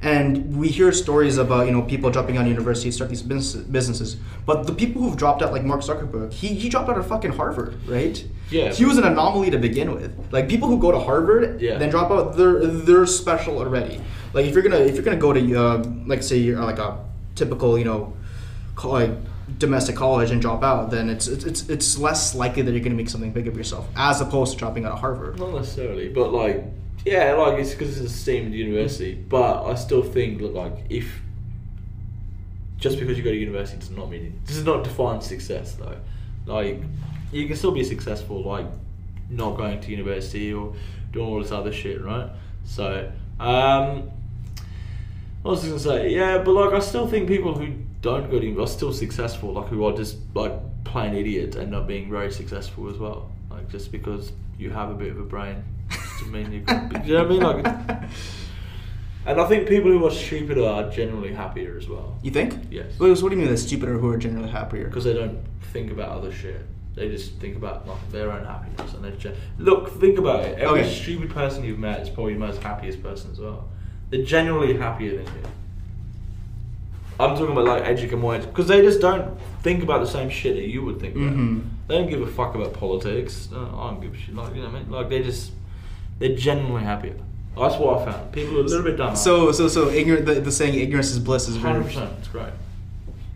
[0.04, 3.22] And we hear stories about you know people dropping out of university to start these
[3.22, 6.98] business, businesses, but the people who've dropped out, like Mark Zuckerberg, he, he dropped out
[6.98, 8.16] of fucking Harvard, right?
[8.50, 8.72] Yeah.
[8.72, 10.10] He was an anomaly to begin with.
[10.32, 11.78] Like people who go to Harvard, Yeah.
[11.78, 14.00] then drop out, they're they're special already.
[14.34, 16.98] Like if you're gonna if you're gonna go to uh, like say you're like a
[17.36, 18.12] typical you know
[18.84, 19.10] like
[19.58, 22.96] domestic college and drop out, then it's it's it's, less likely that you're going to
[22.96, 25.38] make something big of yourself as opposed to dropping out of Harvard.
[25.38, 26.64] Not necessarily, but like,
[27.04, 29.14] yeah, like it's because it's a esteemed university.
[29.14, 31.20] But I still think like if
[32.78, 35.96] just because you go to university does not mean it does not define success though.
[36.46, 36.80] Like
[37.30, 38.66] you can still be successful like
[39.30, 40.74] not going to university or
[41.12, 42.28] doing all this other shit, right?
[42.64, 43.10] So,
[43.40, 44.10] um,
[45.42, 46.10] what was I gonna say?
[46.10, 49.52] Yeah, but like I still think people who don't go to uni are still successful,
[49.54, 50.52] like who are just like
[50.84, 53.30] plain idiots end up being very successful as well.
[53.50, 55.64] Like just because you have a bit of a brain
[56.18, 57.62] doesn't mean you're gonna be, you know what I mean?
[57.88, 58.02] Like
[59.26, 62.18] and I think people who are stupider are generally happier as well.
[62.22, 62.58] You think?
[62.70, 62.98] Yes.
[62.98, 64.84] What, what do you mean that stupider who are generally happier?
[64.84, 65.38] Because they don't
[65.72, 66.60] think about other shit.
[66.94, 69.98] They just think about like their own happiness and they gen- look.
[70.00, 70.58] Think about it.
[70.58, 70.92] Every Okay.
[70.94, 73.68] stupid person you've met is probably the most happiest person as well.
[74.10, 75.42] They're generally happier than you.
[77.22, 80.68] I'm talking about like educated because they just don't think about the same shit that
[80.68, 81.32] you would think about.
[81.32, 81.62] Mhm.
[81.88, 83.48] They don't give a fuck about politics.
[83.52, 84.34] No, I don't give a shit.
[84.34, 84.90] Like you know what I mean?
[84.90, 85.52] Like they just
[86.18, 87.14] they're genuinely happier.
[87.58, 88.32] That's what I found.
[88.32, 89.14] People are a little bit dumb.
[89.16, 90.26] So so so ignorant.
[90.26, 92.10] The, the saying ignorance is bliss is hundred percent.
[92.18, 92.52] It's great.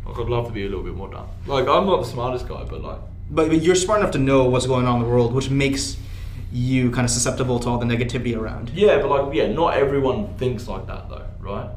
[0.06, 1.28] Like I'd love to be a little bit more dumb.
[1.46, 2.98] Like I'm not the smartest guy, but like
[3.30, 5.96] But, but you're smart enough to know what's going on in the world, which makes
[6.52, 8.70] you kind of susceptible to all the negativity around.
[8.70, 11.68] Yeah, but like, yeah, not everyone thinks like that though, right?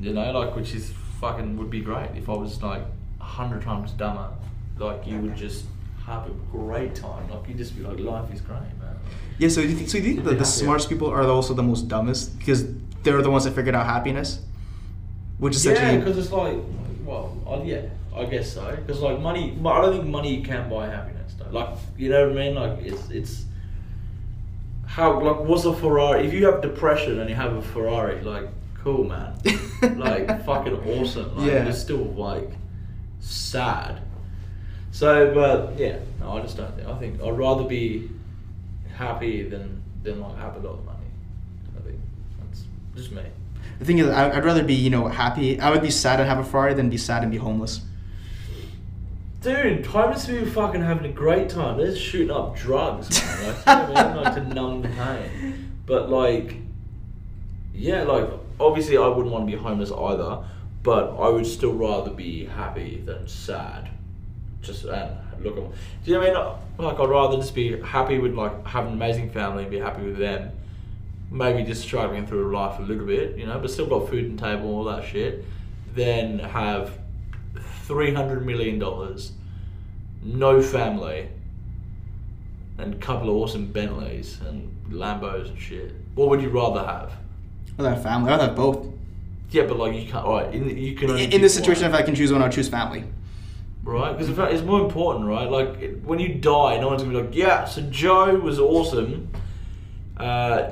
[0.00, 2.82] You know, like, which is fucking would be great if I was like
[3.20, 4.28] a hundred times dumber.
[4.76, 5.64] Like, you would just
[6.04, 7.30] have a great time.
[7.30, 8.96] Like, you'd just be like, life is great, man.
[9.38, 9.48] Yeah.
[9.48, 11.62] So do you think, so do you think that the smartest people are also the
[11.62, 12.66] most dumbest because
[13.04, 14.40] they're the ones that figured out happiness,
[15.38, 16.58] which is Yeah, because it's like,
[17.04, 17.82] well, yeah,
[18.16, 18.74] I guess so.
[18.74, 21.34] Because like money, I don't think money can buy happiness.
[21.38, 21.50] Though.
[21.56, 22.54] Like, you know what I mean?
[22.56, 23.44] Like, it's it's
[24.86, 26.26] how like what's a Ferrari?
[26.26, 28.48] If you have depression and you have a Ferrari, like,
[28.82, 29.34] cool, man.
[29.96, 31.36] like, fucking awesome.
[31.36, 31.64] Like, Yeah.
[31.64, 32.50] You're still like
[33.20, 34.00] sad.
[34.90, 36.88] So, but yeah, no, I just don't think.
[36.88, 38.10] I think I'd rather be
[38.94, 40.98] happy than than like have a lot of money.
[41.78, 42.00] I think
[42.40, 42.64] that's
[42.96, 43.22] just me.
[43.78, 45.58] The thing is, I- I'd rather be, you know, happy.
[45.60, 47.80] I would be sad and have a Ferrari than be sad and be homeless.
[49.40, 51.76] Dude, homeless people fucking having a great time.
[51.76, 53.54] They're just shooting up drugs, man.
[53.66, 54.16] Like, you know I mean?
[54.24, 55.80] Like to numb the pain.
[55.84, 56.56] But like,
[57.74, 58.28] yeah, like
[58.60, 60.44] obviously I wouldn't want to be homeless either,
[60.82, 63.90] but I would still rather be happy than sad.
[64.62, 65.62] Just and look, at-
[66.04, 66.86] do you know what I mean?
[66.86, 70.02] Like I'd rather just be happy with like have an amazing family and be happy
[70.04, 70.50] with them.
[71.30, 74.38] Maybe just struggling through life a little bit, you know, but still got food and
[74.38, 75.44] table, and all that shit.
[75.94, 76.98] Then have
[77.84, 79.32] three hundred million dollars,
[80.22, 81.28] no family,
[82.78, 85.92] and a couple of awesome Bentleys and Lambos and shit.
[86.14, 87.12] What would you rather have?
[87.78, 88.30] I'd have family.
[88.32, 88.86] I'd have both.
[89.50, 90.26] Yeah, but like you can't.
[90.26, 91.10] Right, in, you can.
[91.10, 93.04] only In, in this situation, one, if I can choose one, I'd choose family.
[93.84, 94.16] right?
[94.16, 95.50] Because it's more important, right?
[95.50, 97.64] Like it- when you die, no one's gonna be like, yeah.
[97.66, 99.28] So Joe was awesome.
[100.16, 100.70] Uh,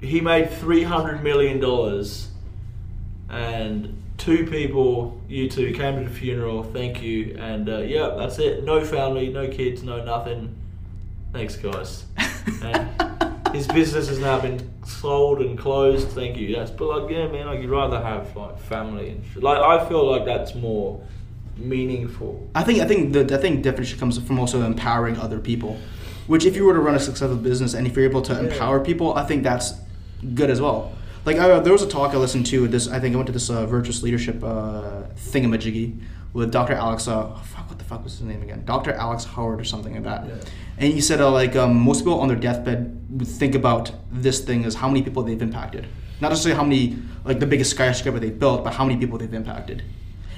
[0.00, 2.28] he made three hundred million dollars,
[3.28, 6.62] and two people, you two, came to the funeral.
[6.62, 8.64] Thank you, and uh, yeah, that's it.
[8.64, 10.54] No family, no kids, no nothing.
[11.32, 12.04] Thanks, guys.
[12.62, 12.88] And
[13.52, 16.08] his business has now been sold and closed.
[16.08, 16.54] Thank you.
[16.56, 17.46] That's but like yeah, man.
[17.46, 19.42] Like you'd rather have like family and shit.
[19.42, 21.00] Like I feel like that's more
[21.56, 22.48] meaningful.
[22.54, 25.78] I think I think the I think definition comes from also empowering other people.
[26.26, 28.40] Which, if you were to run a successful business and if you're able to Yeah.
[28.40, 29.72] empower people, I think that's
[30.34, 30.92] good as well.
[31.24, 32.68] Like I, there was a talk I listened to.
[32.68, 35.98] This I think I went to this uh, virtuous leadership uh, thingamajiggy
[36.32, 36.74] with Dr.
[36.74, 37.08] Alex.
[37.08, 38.64] Uh, oh, fuck, what the fuck was his name again?
[38.64, 38.92] Dr.
[38.92, 40.26] Alex Howard or something like that.
[40.26, 40.34] Yeah.
[40.78, 44.40] And he said uh, like um, most people on their deathbed would think about this
[44.40, 45.86] thing as how many people they've impacted,
[46.20, 49.34] not necessarily how many like the biggest skyscraper they built, but how many people they've
[49.34, 49.82] impacted.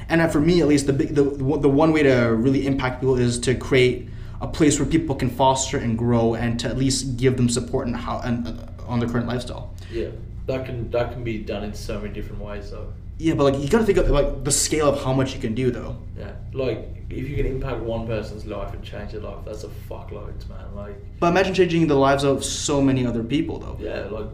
[0.09, 3.01] And uh, for me, at least, the big, the the one way to really impact
[3.01, 4.09] people is to create
[4.41, 7.87] a place where people can foster and grow, and to at least give them support
[7.87, 8.53] and how and uh,
[8.89, 9.73] on their current lifestyle.
[9.93, 10.09] Yeah,
[10.47, 12.93] that can that can be done in so many different ways though.
[13.21, 15.55] Yeah, but like you gotta think of like the scale of how much you can
[15.55, 15.97] do though.
[16.19, 16.79] Yeah, like
[17.11, 20.75] if you can impact one person's life and change their life, that's a fuckloads, man.
[20.75, 23.77] Like, But imagine changing the lives of so many other people though.
[23.79, 24.27] yeah, like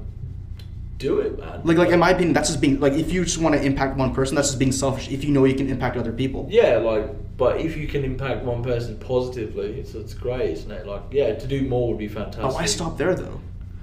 [0.98, 1.60] do it, man.
[1.64, 3.96] Like, like in my opinion, that's just being like if you just want to impact
[3.96, 5.10] one person, that's just being selfish.
[5.10, 8.44] If you know you can impact other people, Yeah, like, but if you can impact
[8.44, 10.86] one person positively, it's, it's great, isn't it?
[10.86, 12.42] Like, yeah, to do more would be fantastic.
[12.42, 13.40] but why stop there though?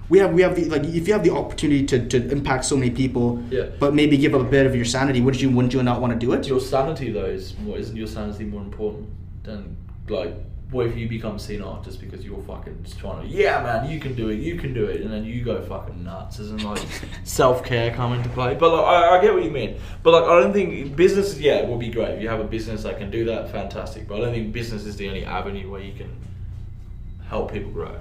[0.10, 2.76] We have we have the like if you have the opportunity to, to impact so
[2.76, 3.68] many people, Yeah.
[3.80, 6.14] but maybe give up a bit of your sanity, would you wouldn't you not want
[6.14, 6.48] to do it?
[6.48, 9.10] Your sanity, though, is more, isn't your sanity more important
[9.44, 9.78] than,
[10.10, 10.34] like,
[10.72, 14.00] what if you become senile just because you're fucking just trying to, yeah, man, you
[14.00, 16.82] can do it, you can do it, and then you go fucking nuts, isn't like
[17.24, 18.56] self care come into play?
[18.56, 19.80] But like, I, I get what you mean.
[20.02, 22.44] But like, I don't think business, yeah, it would be great if you have a
[22.46, 24.08] business that can do that, fantastic.
[24.08, 26.10] But I don't think business is the only avenue where you can
[27.30, 27.96] help people grow.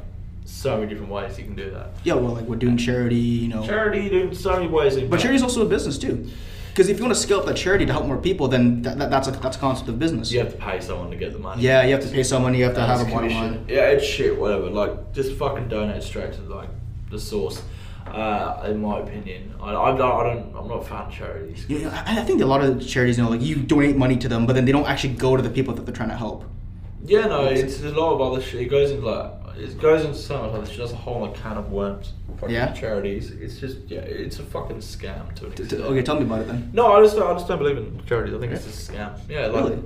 [0.44, 1.90] So many different ways you can do that.
[2.04, 3.64] Yeah, well, like we're doing charity, you know.
[3.64, 4.96] Charity, doing so many ways.
[5.00, 6.28] But charity's also a business too,
[6.70, 8.98] because if you want to scale up that charity to help more people, then that,
[8.98, 10.32] that, that's a that's a concept of business.
[10.32, 11.62] you have to pay someone to get the money.
[11.62, 12.54] Yeah, you have to pay someone.
[12.54, 13.64] You have to have a bottom line.
[13.68, 14.38] Yeah, it's shit.
[14.38, 14.70] Whatever.
[14.70, 16.68] Like, just fucking donate straight to like
[17.10, 17.62] the source.
[18.06, 20.56] Uh, in my opinion, I, I, don't, I don't.
[20.56, 21.68] I'm not a fan of charities.
[21.68, 24.28] Know, I I think a lot of charities, you know, like you donate money to
[24.28, 26.44] them, but then they don't actually go to the people that they're trying to help.
[27.04, 28.62] Yeah, no, it's a lot of other shit.
[28.62, 30.78] It goes into like it goes into so much other shit.
[30.78, 32.12] That's a whole like can of worms.
[32.38, 32.72] Fucking Yeah?
[32.72, 33.30] Charities.
[33.30, 35.72] It's just yeah, it's a fucking scam to an extent.
[35.82, 36.70] Okay, tell me about it then.
[36.72, 38.34] No, I just don't, I just don't believe in charities.
[38.34, 38.70] I think it's Yeah.
[38.70, 39.18] just a scam.
[39.28, 39.82] Yeah, like, Really?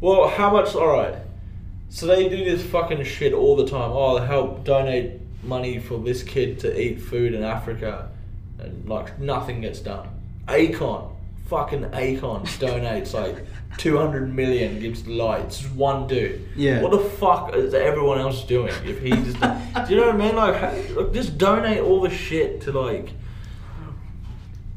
[0.00, 0.74] well, how much?
[0.74, 1.14] All right.
[1.90, 3.90] So they do this fucking shit all the time.
[3.92, 8.08] Oh, help donate money for this kid to eat food in Africa,
[8.58, 10.08] and like nothing gets done.
[10.48, 11.10] Akon,
[11.46, 13.46] fucking Akon donates like
[13.78, 15.60] two hundred million, gives the lights.
[15.60, 16.48] Just one dude.
[16.56, 16.82] Yeah.
[16.82, 18.72] What the fuck is everyone else doing?
[18.84, 20.36] If he just, do you know what I mean?
[20.36, 23.12] Like, like, just donate all the shit to like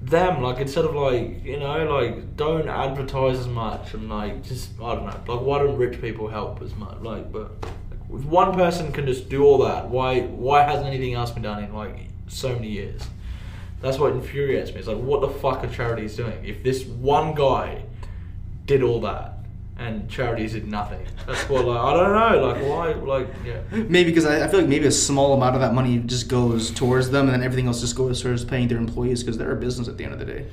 [0.05, 4.79] them like instead of like you know like don't advertise as much and like just
[4.79, 7.51] I don't know like why don't rich people help as much like but
[8.13, 11.63] if one person can just do all that why why hasn't anything else been done
[11.63, 13.01] in like so many years
[13.81, 17.33] that's what infuriates me it's like what the fuck are charities doing if this one
[17.35, 17.83] guy
[18.65, 19.33] did all that
[19.77, 24.09] and charities did nothing that's what like I don't know like why like yeah Maybe
[24.09, 27.09] because I, I feel like maybe a small amount of that money just goes towards
[27.09, 29.89] them, and then everything else just goes towards paying their employees because they're a business
[29.89, 30.45] at the end of the day.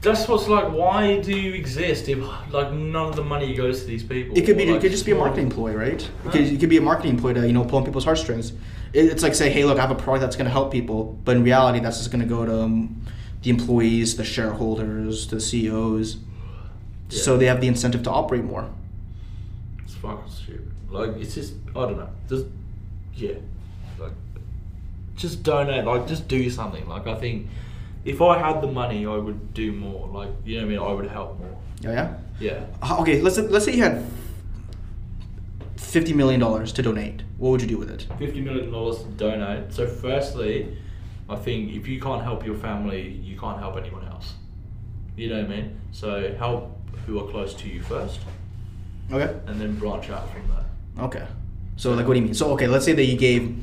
[0.00, 0.72] That's what's like.
[0.72, 2.18] Why do you exist if
[2.52, 4.38] like none of the money goes to these people?
[4.38, 6.00] It could be Or, it could just be a marketing ploy, right?
[6.24, 8.52] It could, it could be a marketing ploy to you know pull on people's heartstrings.
[8.92, 11.18] It, it's like say, hey, look, I have a product that's going to help people,
[11.24, 13.04] but in reality, that's just going to go to um,
[13.42, 16.18] the employees, the shareholders, the CEOs,
[17.08, 18.70] so they have the incentive to operate more.
[19.84, 20.72] It's fucking stupid.
[20.90, 22.08] Like it's just I don't know.
[22.28, 22.46] Just
[23.14, 23.34] yeah,
[23.98, 24.12] like
[25.16, 25.84] just donate.
[25.84, 26.88] Like just do something.
[26.88, 27.48] Like I think
[28.04, 30.08] if I had the money, I would do more.
[30.08, 30.78] Like you know what I mean.
[30.78, 31.56] I would help more.
[31.86, 32.14] Oh, yeah.
[32.38, 32.64] Yeah.
[32.82, 34.04] Uh, Okay, let's let's say you had
[35.90, 37.22] fifty million dollars to donate.
[37.38, 38.06] What would you do with it?
[38.18, 39.72] Fifty million dollars to donate.
[39.72, 40.76] So firstly,
[41.28, 44.34] I think if you can't help your family, you can't help anyone else.
[45.16, 45.80] You know what I mean?
[45.92, 46.76] So help
[47.06, 48.20] who are close to you first,
[49.12, 49.34] Okay.
[49.46, 51.04] and then branch out from there.
[51.06, 51.26] Okay.
[51.76, 52.34] So like, what do you mean?
[52.34, 53.56] So okay, let's say that you gave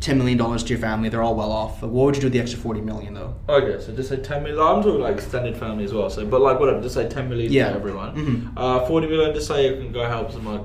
[0.00, 1.08] ten million dollars to your family.
[1.08, 1.82] They're all well off.
[1.82, 3.34] What would you do with the extra forty million though?
[3.48, 4.60] Okay, so just say ten million.
[4.60, 6.08] I'm talking like extended family as well.
[6.08, 7.70] So, but like whatever, just say ten million Yeah.
[7.70, 8.14] to everyone.
[8.16, 8.52] Mhm.
[8.56, 10.62] Uh, Forty million, just say you can go help some like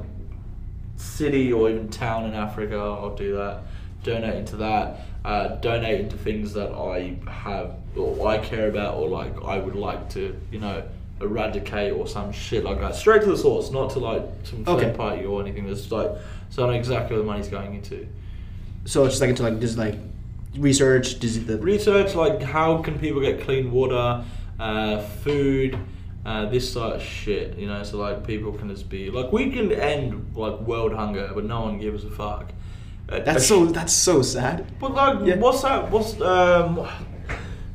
[1.01, 2.77] city or even town in Africa.
[2.77, 3.61] I'll do that.
[4.03, 5.01] Donate into that.
[5.23, 9.75] Uh, donate into things that I have or I care about or like I would
[9.75, 10.83] like to, you know,
[11.19, 12.95] eradicate or some shit like that.
[12.95, 14.97] Straight to the source, not to like some third Okay.
[14.97, 15.67] party or anything.
[15.67, 16.11] That's like
[16.49, 18.07] so I know exactly where the money's going into.
[18.85, 19.95] So it's just like into like just like
[20.57, 24.23] research, dis- the research like how can people get clean water,
[24.59, 25.77] uh, food,
[26.25, 27.57] uh, this sort of shit.
[27.57, 31.31] You know, so like people can just be like we can end like world hunger,
[31.33, 32.51] but no one gives a fuck.
[33.09, 34.65] Uh, That's so that's so sad.
[34.79, 35.35] But like, Yeah.
[35.37, 35.91] what's that?
[35.91, 36.87] What's um,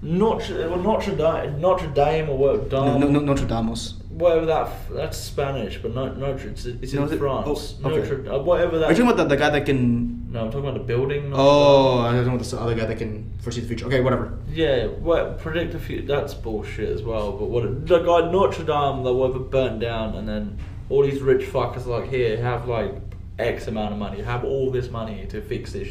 [0.02, 2.70] Notre well, Notre Dame, Notre Dame or what?
[2.72, 3.00] No, Dame?
[3.00, 3.74] no, no, Notre Dame.
[4.16, 7.74] Whatever that that's Spanish, but no, Notre it's, it's No, in it- France.
[7.84, 8.00] oh, okay.
[8.08, 8.86] Notre, uh, whatever that.
[8.86, 10.32] Are you talking about the, the guy that can?
[10.32, 11.32] no, I'm talking about the building.
[11.34, 11.98] Oh.
[12.00, 13.86] I don't know what the other guy that can foresee the future.
[13.86, 14.38] Okay, whatever.
[14.50, 16.06] Yeah, what predict the future?
[16.06, 17.32] That's bullshit as well.
[17.32, 21.42] But what the guy Notre Dame that whatever burnt down, and then all these rich
[21.50, 22.94] fuckers like here have like
[23.38, 25.88] X amount of money, have all this money to fix this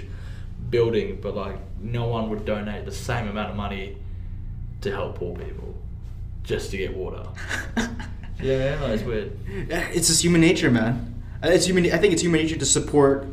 [0.70, 3.98] building, but like no one would donate the same amount of money
[4.82, 5.76] to help poor people
[6.44, 7.24] just to get water.
[8.41, 9.38] yeah, no, it's weird.
[9.48, 11.24] It's just human nature, man.
[11.43, 11.86] Uh, It's human.
[11.91, 13.28] I think it's human nature to support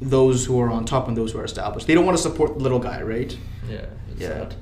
[0.00, 1.86] those who are on top and those who are established.
[1.86, 3.36] They don't want to support the little guy, right?
[3.68, 4.28] Yeah, it's Yeah.
[4.28, 4.54] sad.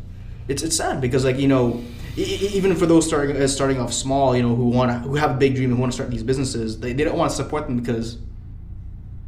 [0.49, 1.83] It's it's sad because like you know,
[2.17, 4.99] e- e- even for those starting uh, starting off small, you know, who want to,
[5.09, 7.31] who have a big dream and want to start these businesses, they, they don't want
[7.31, 8.19] to support them because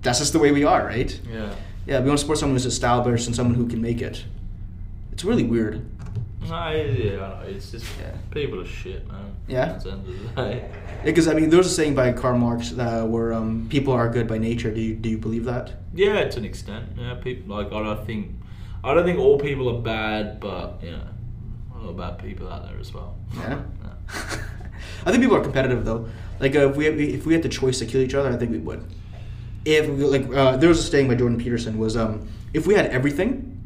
[0.03, 1.19] that's just the way we are, right?
[1.33, 1.53] Yeah.
[1.87, 4.25] Yeah, we want to support someone who's established and someone who can make it.
[5.13, 5.85] It's really weird.
[6.43, 7.41] No, yeah, I know.
[7.47, 8.13] It's just Yeah.
[8.31, 9.33] people are shit, man.
[9.49, 9.63] Yeah?
[9.75, 10.71] At the end of the day.
[11.05, 14.27] Because I mean, there's a saying by Karl Marx uh, where um, people are good
[14.29, 14.73] by nature.
[14.73, 15.73] Do you do you believe that?
[15.95, 16.87] Yeah, to an extent.
[16.97, 18.31] Yeah, people like I don't think
[18.85, 21.03] I don't think all people are bad, but you know,
[21.75, 23.17] a lot of bad people out there as well.
[23.35, 23.61] Yeah.
[23.83, 23.91] Yeah.
[25.07, 26.09] I think people are competitive though.
[26.41, 28.53] Like uh, if we if we had the choice to kill each other, I think
[28.53, 28.85] we would.
[29.65, 32.75] If we, like uh, there was a saying by Jordan Peterson was um, if we
[32.75, 33.61] had everything,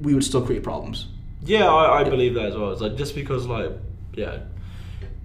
[0.00, 1.08] we would still create problems.
[1.44, 2.72] Yeah, I, I believe that as well.
[2.72, 3.70] It's like just because like
[4.14, 4.38] yeah,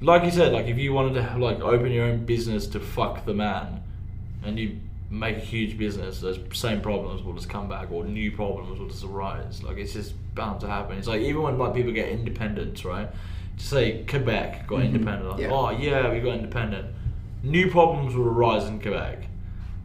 [0.02, 2.80] like you said, like if you wanted to have, like open your own business to
[2.80, 3.82] fuck the man,
[4.44, 4.80] and you
[5.12, 8.88] make a huge business, those same problems will just come back, or new problems will
[8.90, 9.64] just arise.
[9.64, 10.98] Like it's just bound to happen.
[10.98, 13.10] It's like even when like people get independence, right?
[13.58, 14.86] To say Quebec got Mhm.
[14.86, 15.30] independent.
[15.32, 15.52] Like, Yeah.
[15.52, 16.88] Oh yeah, we got independent.
[17.44, 19.24] New problems will arise in Quebec.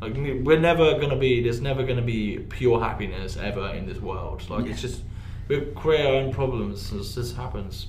[0.01, 1.43] Like we're never gonna be.
[1.43, 4.49] There's never gonna be pure happiness ever in this world.
[4.51, 5.01] Like it's just
[5.49, 6.91] we create our own problems.
[6.91, 7.89] This this happens.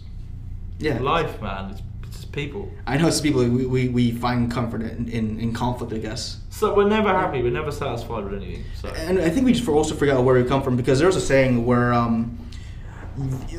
[0.79, 1.71] Yeah, Life, man.
[1.71, 2.69] It's, it's just people.
[2.85, 6.39] I know it's people we, we, we find comfort in, in, in conflict, I guess.
[6.49, 7.41] So we're never happy.
[7.41, 8.65] We're never satisfied with anything.
[8.81, 11.21] So And I think we just also forget where we come from because there's a
[11.21, 12.37] saying where um,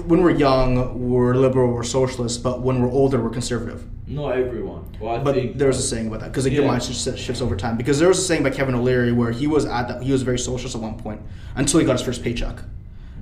[0.04, 3.86] when we're young, we're liberal, we're socialist, but when we're older, we're conservative.
[4.06, 4.84] not everyone.
[5.00, 6.70] Well, I But think there's a saying about that because like, your Yeah.
[6.72, 7.78] mind shifts over time.
[7.78, 10.22] Because there was a saying by Kevin O'Leary where he was at that he was
[10.22, 11.22] very socialist at one point
[11.54, 12.58] until he got his first paycheck.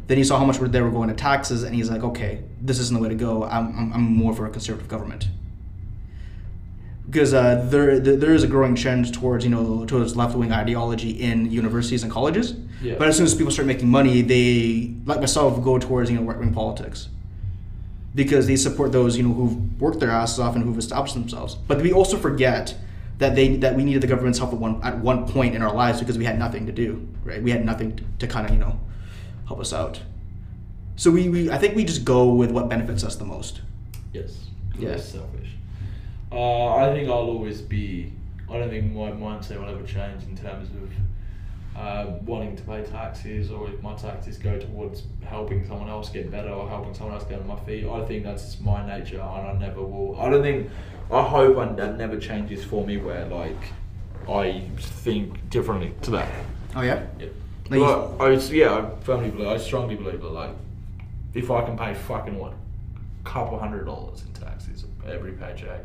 [0.07, 2.79] Then he saw how much they were going to taxes, and he's like, okay, this
[2.79, 3.45] isn't the way to go.
[3.45, 5.29] I'm, I'm, I'm more for a conservative government.
[7.07, 11.11] Because uh, there, there is a growing trend towards you know towards left wing ideology
[11.11, 12.55] in universities and colleges.
[12.83, 12.97] Yeah.
[12.99, 16.25] But as soon as people start making money, they like myself go towards you know
[16.25, 17.09] right wing politics
[18.15, 21.55] because they support those you know who've worked their asses off and who've established themselves.
[21.55, 22.75] But we also forget
[23.19, 25.75] that they that we needed the government's help at one at one point in our
[25.75, 27.07] lives because we had nothing to do.
[27.23, 27.43] Right?
[27.43, 28.81] We had nothing to, to kind of you know
[29.47, 30.01] help us out.
[30.97, 33.61] So we, we I think we just go with what benefits us the most.
[34.13, 34.47] yes.
[34.77, 34.91] Yeah.
[34.91, 35.13] Yes.
[35.13, 35.51] Selfish.
[36.33, 38.13] Uh, I think I'll always be.
[38.51, 42.83] I don't think my mindset will ever change in terms of uh, wanting to pay
[42.83, 47.15] taxes or if my taxes go towards helping someone else get better or helping someone
[47.15, 47.87] else get on my feet.
[47.87, 50.21] I think that's my nature and I never will.
[50.21, 50.71] I don't think.
[51.11, 53.73] I hope I, that never changes for me where like
[54.29, 56.29] I think differently to that.
[56.75, 57.05] Oh yeah.
[57.19, 57.27] Yeah.
[57.71, 60.51] Like Well, I, yeah, I firmly believe, I strongly believe that, like,
[61.33, 62.53] if I can pay fucking what,
[63.25, 65.81] couple hundred dollars in taxes every paycheck,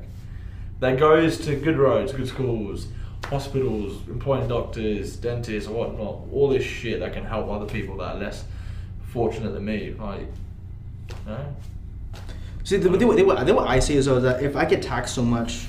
[0.82, 2.88] that goes to good roads, good schools,
[3.26, 8.16] hospitals, employing doctors, dentists, or whatnot, all this shit that can help other people that
[8.16, 8.44] are less
[9.08, 11.56] fortunate than me, like, you know?
[12.64, 14.66] See, the, the, the, the, what- the what I see is though, that if I
[14.66, 15.66] get taxed so much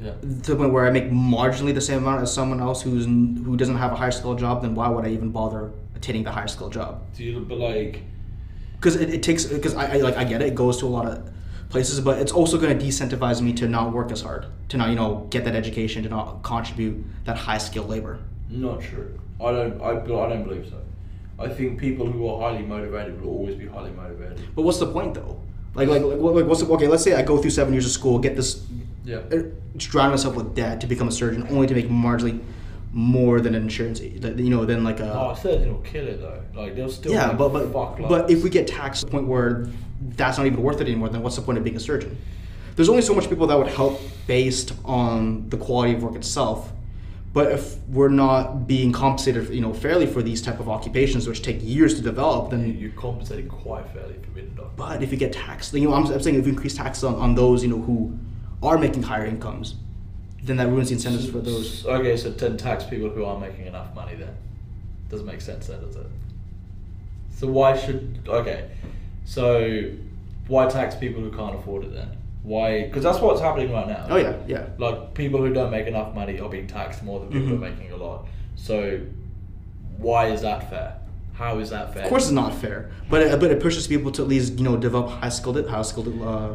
[0.00, 0.12] Yeah.
[0.12, 3.56] to the point where I make marginally the same amount as someone else who's who
[3.56, 6.48] doesn't have a higher skill job, then why would I even bother attaining the higher
[6.48, 7.02] skill job?
[7.16, 8.02] Do you, but like,
[8.76, 10.88] Because it, it takes because I, I like I get it, it goes to a
[10.88, 11.28] lot of
[11.68, 14.90] places, but it's also going to decentivize me to not work as hard, to not
[14.90, 18.18] you know get that education, to not contribute that high skill labor.
[18.48, 19.18] Not true.
[19.40, 19.80] I don't.
[19.82, 20.80] I, I don't believe so.
[21.40, 24.40] I think people who are highly motivated will always be highly motivated.
[24.56, 25.40] But what's the point though?
[25.74, 26.88] Like like like what's the, okay?
[26.88, 28.66] Let's say I go through seven years of school, get this,
[29.08, 29.20] Yeah.
[29.32, 29.42] uh,
[29.78, 32.40] drown myself with debt to become a surgeon, only to make marginally
[32.92, 35.12] more than an insurance, that- you know, than like a.
[35.18, 36.42] Oh, surgeon will kill it though.
[36.54, 37.12] Like they'll still.
[37.12, 39.68] yeah, but but fuck but if we get taxed to the point where
[40.16, 42.16] that's not even worth it anymore, then what's the point of being a surgeon?
[42.76, 46.70] There's only so much people that would help based on the quality of work itself.
[47.32, 51.42] But if we're not being compensated, you know, fairly for these type of occupations, which
[51.42, 54.72] take years to develop, then you're compensating quite fairly for being a doctor.
[54.76, 57.16] but if you get taxed, you know, I'm, I'm saying if you increase taxes on,
[57.16, 58.16] on those, you know, who
[58.62, 59.76] are making higher incomes,
[60.42, 61.84] then that ruins the incentives for those.
[61.86, 64.34] Okay, so to tax people who aren't making enough money then.
[65.10, 66.06] Doesn't make sense then, does it?
[67.30, 68.70] So why should okay?
[69.24, 69.90] So
[70.48, 72.08] why tax people who can't afford it then?
[72.42, 72.84] Why?
[72.84, 74.06] Because that's what's happening right now.
[74.08, 74.66] Oh yeah, yeah.
[74.78, 77.50] Like people who don't make enough money are being taxed more than people Mhm.
[77.50, 78.26] who are making a lot.
[78.56, 79.00] So
[79.98, 80.94] why is that fair?
[81.34, 82.02] How is that fair?
[82.04, 84.64] Of course, it's not fair, but it, but it pushes people to at least you
[84.64, 86.54] know develop high skilled high skilled uh,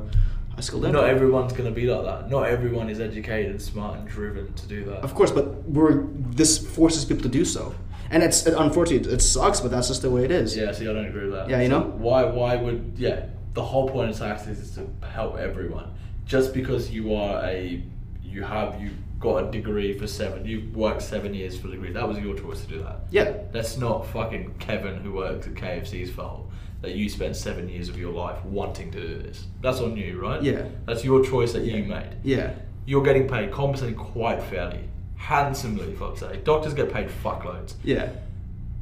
[0.56, 0.84] high skilled.
[0.84, 2.30] Not everyone's gonna be like that.
[2.30, 5.04] Not everyone is educated, smart, and driven to do that.
[5.04, 7.74] Of course, but we're this forces people to do so,
[8.10, 9.08] and it's unfortunate.
[9.08, 10.56] It sucks, but that's just the way it is.
[10.56, 11.50] Yeah, see, I don't agree with that.
[11.50, 11.86] Yeah, you So know?
[11.88, 12.24] why?
[12.26, 12.94] Why would?
[12.98, 15.92] Yeah, the whole point of taxes is to help everyone.
[16.26, 17.84] Just because you are a,
[18.24, 21.92] you have you got a degree for seven, you worked seven years for a degree.
[21.92, 23.02] That was your choice to do that.
[23.10, 23.34] Yeah.
[23.54, 26.50] That's not fucking Kevin who works at KFC's fault.
[26.84, 29.46] That you spent seven years of your life wanting to do this.
[29.62, 30.44] That's on you, right?
[30.44, 30.66] Yeah.
[30.86, 32.10] That's your choice that you made.
[32.24, 32.56] Yeah.
[32.86, 34.82] You're getting paid, compensated quite fairly,
[35.16, 36.44] handsomely, fuck's sake.
[36.44, 38.10] Doctors get paid fuckloads Yeah.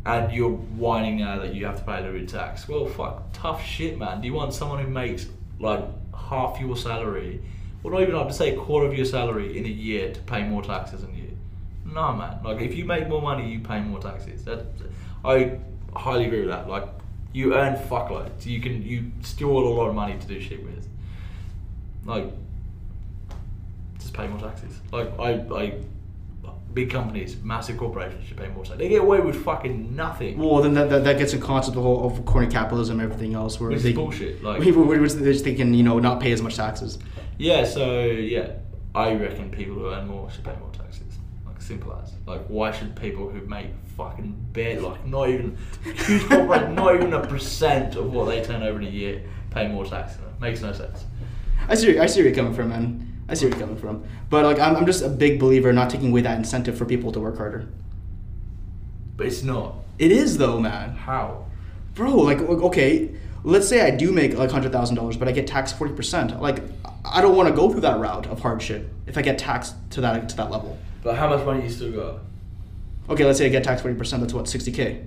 [0.07, 2.67] and you're whining now that you have to pay a little bit of tax.
[2.67, 4.19] Well, fuck, tough shit, man.
[4.21, 5.27] Do you want someone who makes
[5.59, 5.85] like
[6.15, 7.39] half your salary,
[7.83, 10.19] or not even up to say a quarter of your salary in a year to
[10.21, 11.37] pay more taxes than you?
[11.85, 12.39] No, man.
[12.43, 14.43] Like, if you make more money, you pay more taxes.
[14.45, 14.65] That
[15.23, 15.59] I
[15.95, 16.67] highly agree with that.
[16.67, 16.87] Like,
[17.33, 18.45] you earn fuckloads.
[18.45, 20.87] You can you steal a lot of money to do shit with.
[22.05, 22.31] Like,
[23.99, 24.79] just pay more taxes.
[24.91, 25.73] Like, I I.
[26.73, 28.77] Big companies, massive corporations should pay more tax.
[28.77, 30.37] They get away with fucking nothing.
[30.37, 33.11] Well, then that, that, that gets in concept of the whole of crony capitalism and
[33.11, 36.21] everything else, where Which they bullshit, like- people which they just thinking you know not
[36.21, 36.97] pay as much taxes.
[37.37, 38.53] Yeah, so yeah,
[38.95, 41.00] I reckon people who earn more should pay more taxes.
[41.61, 42.11] Simple as.
[42.25, 47.13] Like why should people who make fucking bare like not even huge corporate not even
[47.13, 50.17] a percent of what they turn over in a year pay more tax?
[50.41, 51.05] Makes no sense.
[51.67, 53.23] I see, I see where you're coming from, man.
[53.29, 54.03] I see where you're coming from.
[54.29, 56.85] But like, I'm, I'm just a big believer in not taking away that incentive for
[56.85, 57.67] people to work harder.
[59.15, 59.75] But it's not.
[59.99, 60.95] It is though, man.
[60.95, 61.45] How?
[61.93, 63.11] Bro, like, okay,
[63.43, 66.41] let's say I do make like hundred thousand dollars, but I get taxed forty percent.
[66.41, 66.63] Like,
[67.05, 70.01] I don't want to go through that route of hardship if I get taxed to
[70.01, 70.79] that to that level.
[71.03, 72.19] But how much money do you still got?
[73.09, 74.21] Okay, let's say I get taxed forty percent.
[74.21, 75.03] That's what sixty k.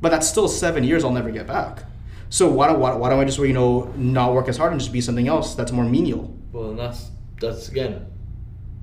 [0.00, 1.84] But that's still seven years I'll never get back.
[2.30, 4.80] So why don't why, why don't I just you know not work as hard and
[4.80, 6.34] just be something else that's more menial?
[6.52, 8.06] Well, then that's that's again,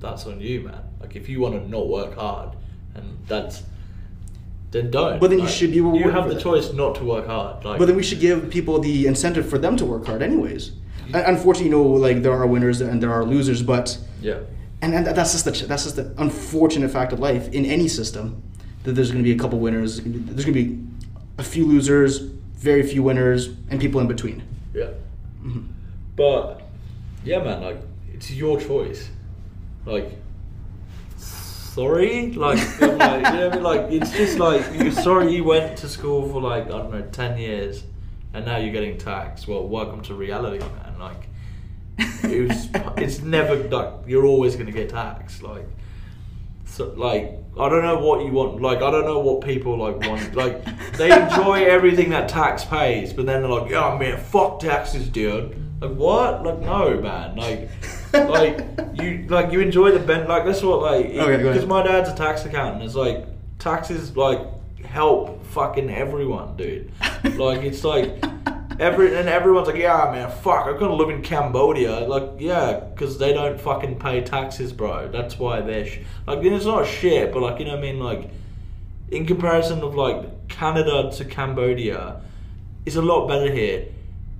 [0.00, 0.80] that's on you, man.
[1.00, 2.56] Like if you want to not work hard,
[2.94, 3.62] and that's
[4.72, 5.20] then don't.
[5.20, 6.42] But then you should be You have the that.
[6.42, 7.64] choice not to work hard.
[7.64, 10.72] Like, But then we should give people the incentive for them to work hard, anyways.
[11.14, 14.38] Un- Unfortunately, you know, like there are winners and there are losers, but yeah.
[14.94, 18.42] And, and that's just the that's just the unfortunate fact of life in any system
[18.84, 20.78] that there's going to be a couple winners, there's going to be
[21.38, 24.42] a few losers, very few winners, and people in between.
[24.72, 24.90] Yeah.
[25.42, 25.66] Mhm.
[26.14, 26.62] But
[27.24, 27.78] yeah, man, like
[28.12, 29.10] it's your choice.
[29.84, 30.12] Like
[31.16, 33.62] sorry, like, like you know, I mean?
[33.62, 37.02] like it's just like you're sorry you went to school for like I don't know
[37.12, 37.84] ten years,
[38.34, 39.48] and now you're getting taxed.
[39.48, 40.98] Well, welcome to reality, man.
[40.98, 41.28] Like
[41.98, 45.42] it was, it's never like you're always gonna get taxed.
[45.42, 45.66] Like
[46.64, 48.60] so, like I don't know what you want.
[48.60, 50.34] Like I don't know what people like want.
[50.34, 50.64] Like
[50.96, 55.56] they enjoy everything that tax pays, but then they're like, "Yeah, man, fuck taxes, dude."
[55.80, 56.44] Like what?
[56.44, 57.36] Like no, man.
[57.36, 57.70] Like
[58.12, 58.60] like
[58.94, 60.28] you like you enjoy the ben.
[60.28, 62.84] Like that's what like Okay, because my dad's a tax accountant.
[62.84, 63.26] It's like
[63.58, 64.40] taxes like
[64.84, 66.92] help fucking everyone, dude.
[67.36, 68.22] Like it's like.
[68.78, 72.00] Every and everyone's like, yeah, man, fuck, I'm gonna live in Cambodia.
[72.00, 75.08] Like, yeah, because they don't fucking pay taxes, bro.
[75.08, 78.00] That's why they're sh- like, it's not shit, but like, you know what I mean?
[78.00, 78.30] Like,
[79.10, 82.20] in comparison of like Canada to Cambodia,
[82.84, 83.86] it's a lot better here.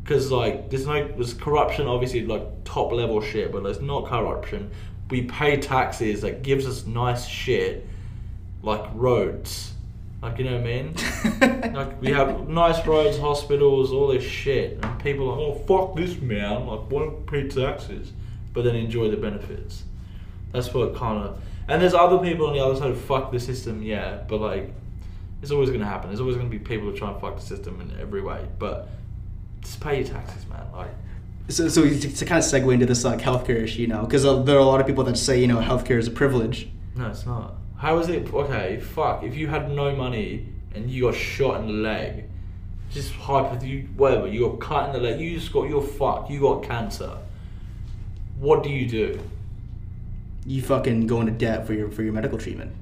[0.02, 4.70] Because like, there's no there's corruption, obviously, like top level shit, but there's not corruption.
[5.10, 7.86] We pay taxes that gives us nice shit,
[8.62, 9.72] like roads.
[10.22, 10.94] Like, you know what I mean?
[11.76, 15.94] Like we have nice roads, hospitals, all this shit, and people are like, "Oh fuck
[15.96, 16.66] this, man!
[16.66, 18.12] Like, why don't pay taxes?"
[18.54, 19.84] But then enjoy the benefits.
[20.52, 21.38] That's what kind of.
[21.68, 24.22] And there's other people on the other side who fuck the system, yeah.
[24.26, 24.72] But like,
[25.42, 26.08] it's always gonna happen.
[26.08, 28.46] There's always gonna be people who try and fuck the system in every way.
[28.58, 28.88] But
[29.60, 30.64] just pay your taxes, man.
[30.72, 30.94] Like,
[31.48, 34.24] So, so to, to kind of segue into this like healthcare issue, you know, because
[34.24, 36.68] uh, there are a lot of people that say you know healthcare is a privilege.
[36.94, 37.54] no, it's not.
[37.78, 38.32] How is it?
[38.32, 39.22] Okay, fuck.
[39.22, 42.24] If you had no money and you got shot in the leg,
[42.90, 46.30] just hyper, you whatever, you got cut in the leg, you just got you're fucked.
[46.30, 47.18] You got cancer.
[48.38, 49.20] What do you do?
[50.46, 52.72] You fucking go into debt for your for your medical treatment.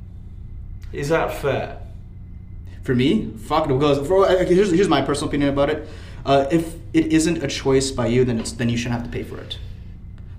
[0.92, 1.80] Is that fair?
[2.82, 3.72] For me, fuck it.
[3.72, 5.88] Because for, here's, here's my personal opinion about it.
[6.24, 9.10] Uh, if it isn't a choice by you, then it's then you shouldn't have to
[9.10, 9.58] pay for it.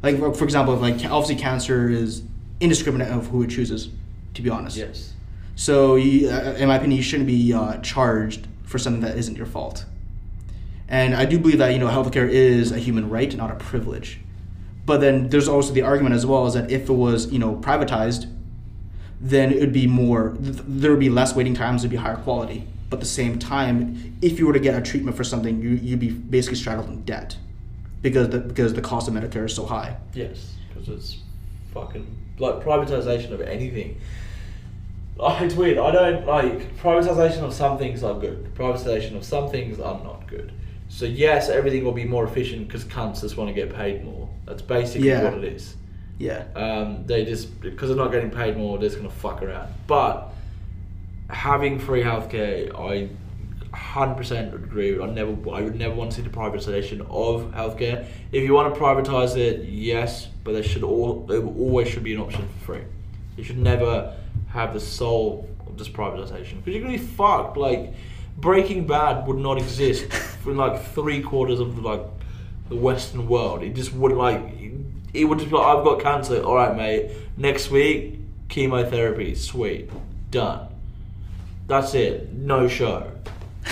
[0.02, 2.24] Like for, for example, like obviously cancer is
[2.62, 3.90] indiscriminate of who it chooses.
[4.36, 4.78] To be honest.
[4.78, 5.14] Yes.
[5.56, 9.38] So, you, uh, in my opinion, you shouldn't be uh, charged for something that isn't
[9.38, 9.86] your fault.
[10.90, 14.20] And I do believe that you know healthcare is a human right, not a privilege.
[14.86, 17.56] But then there's also the argument as well is that if it was you know
[17.56, 18.30] privatized,
[19.20, 20.32] then it would be more.
[20.42, 21.82] th- There would be less waiting times.
[21.82, 22.68] It'd be higher quality.
[22.90, 25.70] But at the same time, if you were to get a treatment for something, you
[25.70, 27.36] you'd be basically straddled in debt,
[28.04, 29.98] because the because the cost of Medicare is so high.
[30.14, 31.18] Yes, because it's
[31.74, 32.06] fucking
[32.38, 34.00] like privatization of anything.
[35.18, 35.78] It's weird.
[35.78, 38.54] I don't like privatization of some things are good.
[38.56, 40.52] Privatization of some things are not good.
[40.90, 44.30] So yes, everything will be more efficient because cunts just want to get paid more.
[44.46, 45.24] That's basically Yeah.
[45.24, 45.76] what it is.
[46.18, 46.44] Yeah.
[46.56, 49.70] Um, they just because they're not getting paid more, they're just gonna fuck around.
[49.88, 50.30] But
[51.30, 53.10] having free healthcare, I
[53.76, 54.94] hundred percent agree.
[54.94, 55.02] with.
[55.02, 58.06] I never, I would never want to see the privatization of healthcare.
[58.32, 62.14] If you want to privatize it, yes, but there should all there always should be
[62.14, 62.82] an option for free.
[63.38, 64.14] You should never
[64.56, 67.58] have the sole of this privatization because you're gonna be fucked.
[67.58, 67.94] Like
[68.38, 70.12] Breaking Bad would not exist
[70.44, 72.02] for like three quarters of like
[72.70, 73.62] the Western world.
[73.62, 74.42] It just wouldn't like.
[75.14, 76.42] It would just be like, I've got cancer.
[76.44, 77.12] All right, mate.
[77.38, 79.36] Next week, chemotherapy.
[79.36, 79.90] Sweet,
[80.32, 80.68] done.
[81.68, 82.34] That's it.
[82.34, 83.12] No show.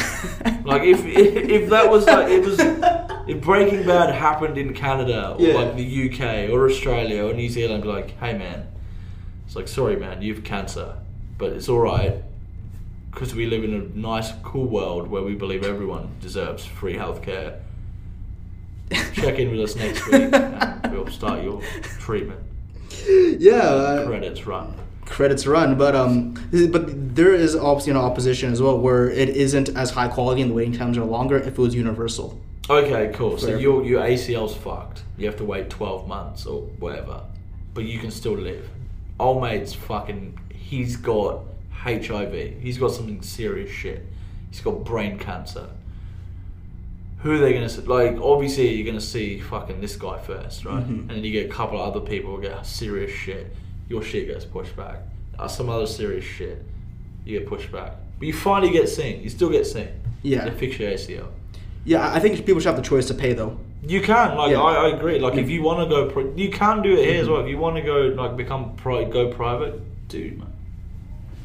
[0.63, 2.57] Like if, if if that was like it was
[3.27, 5.53] if Breaking Bad happened in Canada or Yeah.
[5.55, 8.65] like the UK or Australia or New Zealand, be like, hey man,
[9.53, 10.95] it's like sorry man, you've cancer,
[11.37, 12.23] but it's all right
[13.11, 17.59] because we live in a nice, cool world where we believe everyone deserves free healthcare.
[19.13, 21.61] Check in with us next week and we'll start your
[21.99, 22.39] treatment.
[23.39, 23.51] Yeah.
[23.57, 24.75] uh, Credits run.
[25.05, 26.33] credits run, but um,
[26.71, 30.49] but there is obviously an opposition as well where it isn't as high quality and
[30.49, 32.39] the waiting times are longer if it was universal.
[32.69, 33.37] Okay, cool.
[33.37, 35.03] So your your ACL's fucked.
[35.17, 37.21] You have to wait twelve months or whatever,
[37.75, 38.67] but you can still live.
[39.19, 40.39] Old mate's fucking.
[40.53, 41.41] He's got
[41.71, 42.59] HIV.
[42.61, 44.05] He's got something serious shit.
[44.49, 45.67] He's got brain cancer.
[47.19, 47.81] Who are they gonna see?
[47.81, 50.83] Like, obviously, you're gonna see fucking this guy first, right?
[50.83, 50.99] Mhm.
[51.01, 53.55] And then you get a couple of other people who get serious shit.
[53.87, 54.99] Your shit gets pushed back.
[55.39, 56.63] Uh, some other serious shit,
[57.25, 57.93] you get pushed back.
[58.19, 59.21] But you finally get seen.
[59.23, 59.87] You still get seen.
[60.21, 60.45] Yeah.
[60.45, 61.27] They fix your ACL.
[61.85, 63.57] Yeah, I think people should have the choice to pay though.
[63.85, 64.61] You can, like, Yeah.
[64.61, 65.19] I, I agree.
[65.19, 65.51] Like, if mm.
[65.51, 67.41] you want to go, pri- you can do it here as well.
[67.41, 70.53] If you want to go, like, become pri- go private, dude, man.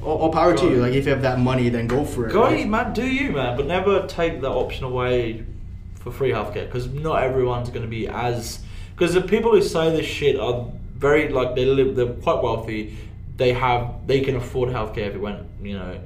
[0.03, 0.76] All, all power to you.
[0.76, 2.32] Like if you have that money, then go for it.
[2.32, 2.68] Go, right?
[2.68, 3.57] man, do you, man.
[3.57, 5.45] But never take the option away
[5.97, 8.61] for free healthcare because not everyone's going to be as.
[8.95, 12.97] Because the people who say this shit are very, like, they live, they're quite wealthy.
[13.36, 16.01] They have, they can afford healthcare if it went, you know,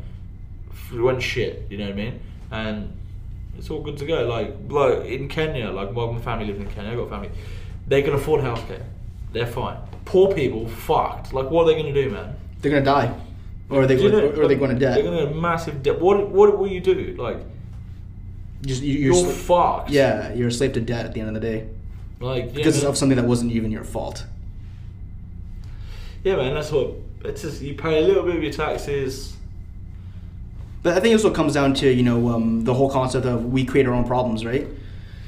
[0.70, 2.20] if it went shit, you know what I mean?
[2.50, 2.98] And
[3.56, 4.26] it's all good to go.
[4.26, 7.30] Like, like in Kenya, like my family lives in Kenya, I've got family.
[7.86, 8.82] They can afford healthcare.
[9.32, 9.76] They're fine.
[10.04, 11.32] Poor people, fucked.
[11.32, 12.36] Like, what are they going to do, man?
[12.60, 13.14] They're gonna die,
[13.70, 14.94] or are they Do you know- or are they going to debt?
[14.94, 16.00] They're going to massive debt.
[16.00, 17.14] What, what will you do?
[17.18, 17.38] Like,
[18.64, 19.90] Just you, you're, you're, fucked.
[19.90, 21.68] Yeah, you're a slave to debt at the end of the day
[22.20, 22.90] Like, yeah, because man.
[22.90, 24.24] of something that wasn't even your fault.
[26.24, 26.92] Yeah, man, that's what.
[27.24, 29.36] It's just, you pay a little bit of your taxes.
[30.82, 33.46] But I think this what comes down to you know um, the whole concept of
[33.46, 34.66] we create our own problems, right?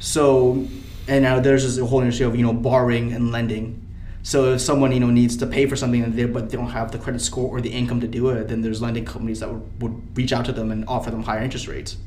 [0.01, 0.67] So,
[1.07, 3.81] and now there's this whole industry of you know borrowing and lending.
[4.23, 6.91] So if someone you know needs to pay for something they, but they don't have
[6.91, 9.83] the credit score or the income to do it, then there's lending companies that would,
[9.83, 11.99] would reach out to them and offer them higher interest rates.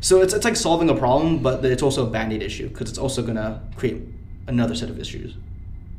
[0.00, 2.98] So it's, it's like solving a problem, but it's also a band-aid issue because it's
[2.98, 4.00] also gonna create
[4.46, 5.34] another set of issues.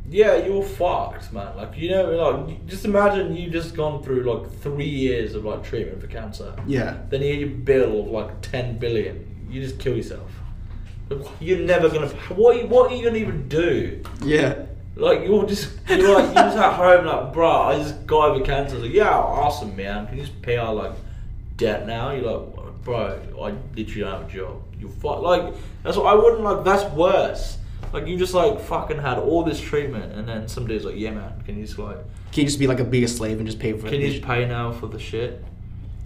[0.09, 1.55] Yeah, you're fucked, man.
[1.55, 5.63] Like, you know, like, just imagine you just gone through like three years of like
[5.63, 6.53] treatment for cancer.
[6.67, 6.97] Yeah.
[7.09, 9.47] Then you get your bill of like ten billion.
[9.49, 10.29] You just kill yourself.
[11.39, 12.07] You're never gonna.
[12.35, 12.55] What?
[12.55, 14.01] are you- What are you gonna even do?
[14.23, 14.65] Yeah.
[14.95, 18.43] Like you're just you're like you're just at home like, bro, I just got over
[18.43, 18.77] cancer.
[18.79, 20.07] Like, yeah, awesome, man.
[20.07, 20.91] Can you just pay our like
[21.55, 22.11] debt now?
[22.11, 24.61] You're like, bro, I literally don't have a job.
[24.79, 26.63] You fuck like that's what I wouldn't like.
[26.65, 27.57] That's worse.
[27.93, 31.11] Like you just like fucking had all this treatment, and then some dude's like, yeah,
[31.11, 31.97] man, can you just like
[32.31, 33.91] Can you just be like a bigger slave and just pay for can it?
[33.91, 35.43] Can you just pay now for the shit?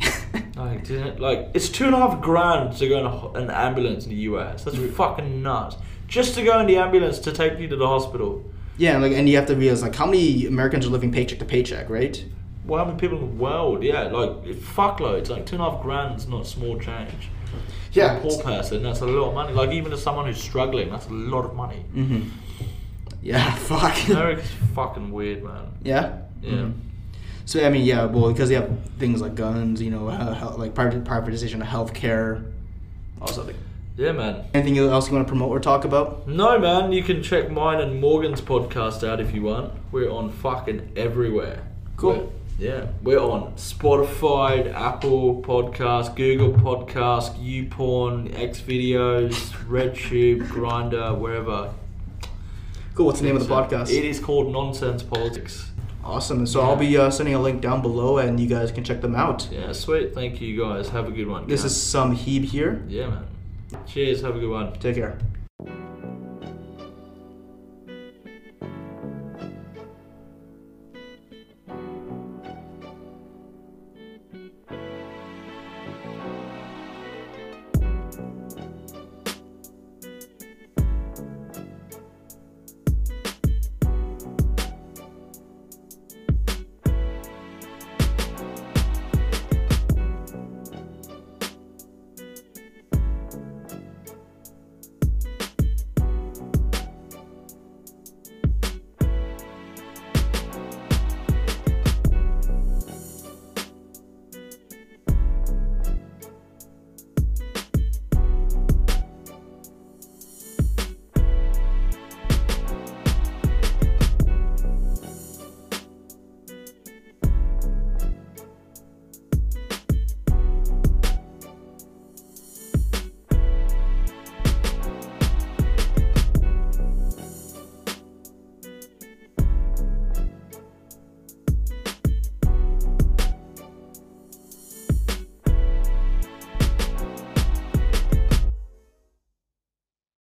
[0.56, 4.06] Like, didn't like it's two and a half grand to go in a, an ambulance
[4.06, 4.64] in the US.
[4.64, 4.94] That's mm-hmm.
[4.94, 5.76] fucking nuts.
[6.08, 8.44] Just to go in the ambulance to take you to the hospital.
[8.78, 11.40] Yeah, and like, and you have to realize like how many Americans are living paycheck
[11.40, 12.24] to paycheck, right?
[12.66, 13.84] Well, how many people in the world?
[13.84, 15.30] Yeah, like fuckloads.
[15.30, 17.30] Like two and a half grand's not small change.
[17.94, 19.54] Yeah, poor person, that's a lot of money.
[19.54, 21.86] Like even to someone who's struggling, that's a lot of money.
[21.96, 22.30] Mm-hmm.
[23.22, 23.96] Yeah, fuck.
[24.10, 25.68] America's fucking weird, man.
[25.84, 26.18] yeah.
[26.42, 26.52] Yeah.
[26.52, 26.74] Mhm.
[27.46, 28.70] So I mean, yeah, well, because they have
[29.00, 32.44] things like guns, you know, uh, hel- like private privatization of healthcare,
[33.22, 33.56] also like
[33.98, 34.44] Yeah, man.
[34.54, 36.28] anything else you want to promote or talk about?
[36.28, 36.92] No, man.
[36.92, 39.72] You can check mine and Morgan's podcast out if you want.
[39.92, 41.64] We're on fucking everywhere.
[41.98, 42.12] Cool.
[42.14, 42.28] We're-
[42.58, 49.32] yeah, we're on Spotify, Apple Podcast, Google Podcast, YouPorn, X Videos,
[49.68, 51.74] RedTube, Grindr, wherever.
[52.94, 53.08] Cool.
[53.08, 53.92] What's the name of the podcast?
[53.92, 55.72] It is called Nonsense Politics.
[56.04, 56.46] Awesome.
[56.48, 59.16] So I'll be uh, sending a link down below, and you guys can check them
[59.16, 59.50] out.
[59.52, 60.14] Yeah, sweet.
[60.14, 60.88] Thank you guys.
[60.90, 61.48] Have a good one.
[61.48, 61.72] This guys.
[61.72, 62.82] is some Heeb here.
[62.88, 63.26] yeah, man.
[63.88, 64.22] Cheers.
[64.22, 64.72] Have a good one.
[64.74, 65.18] Take care.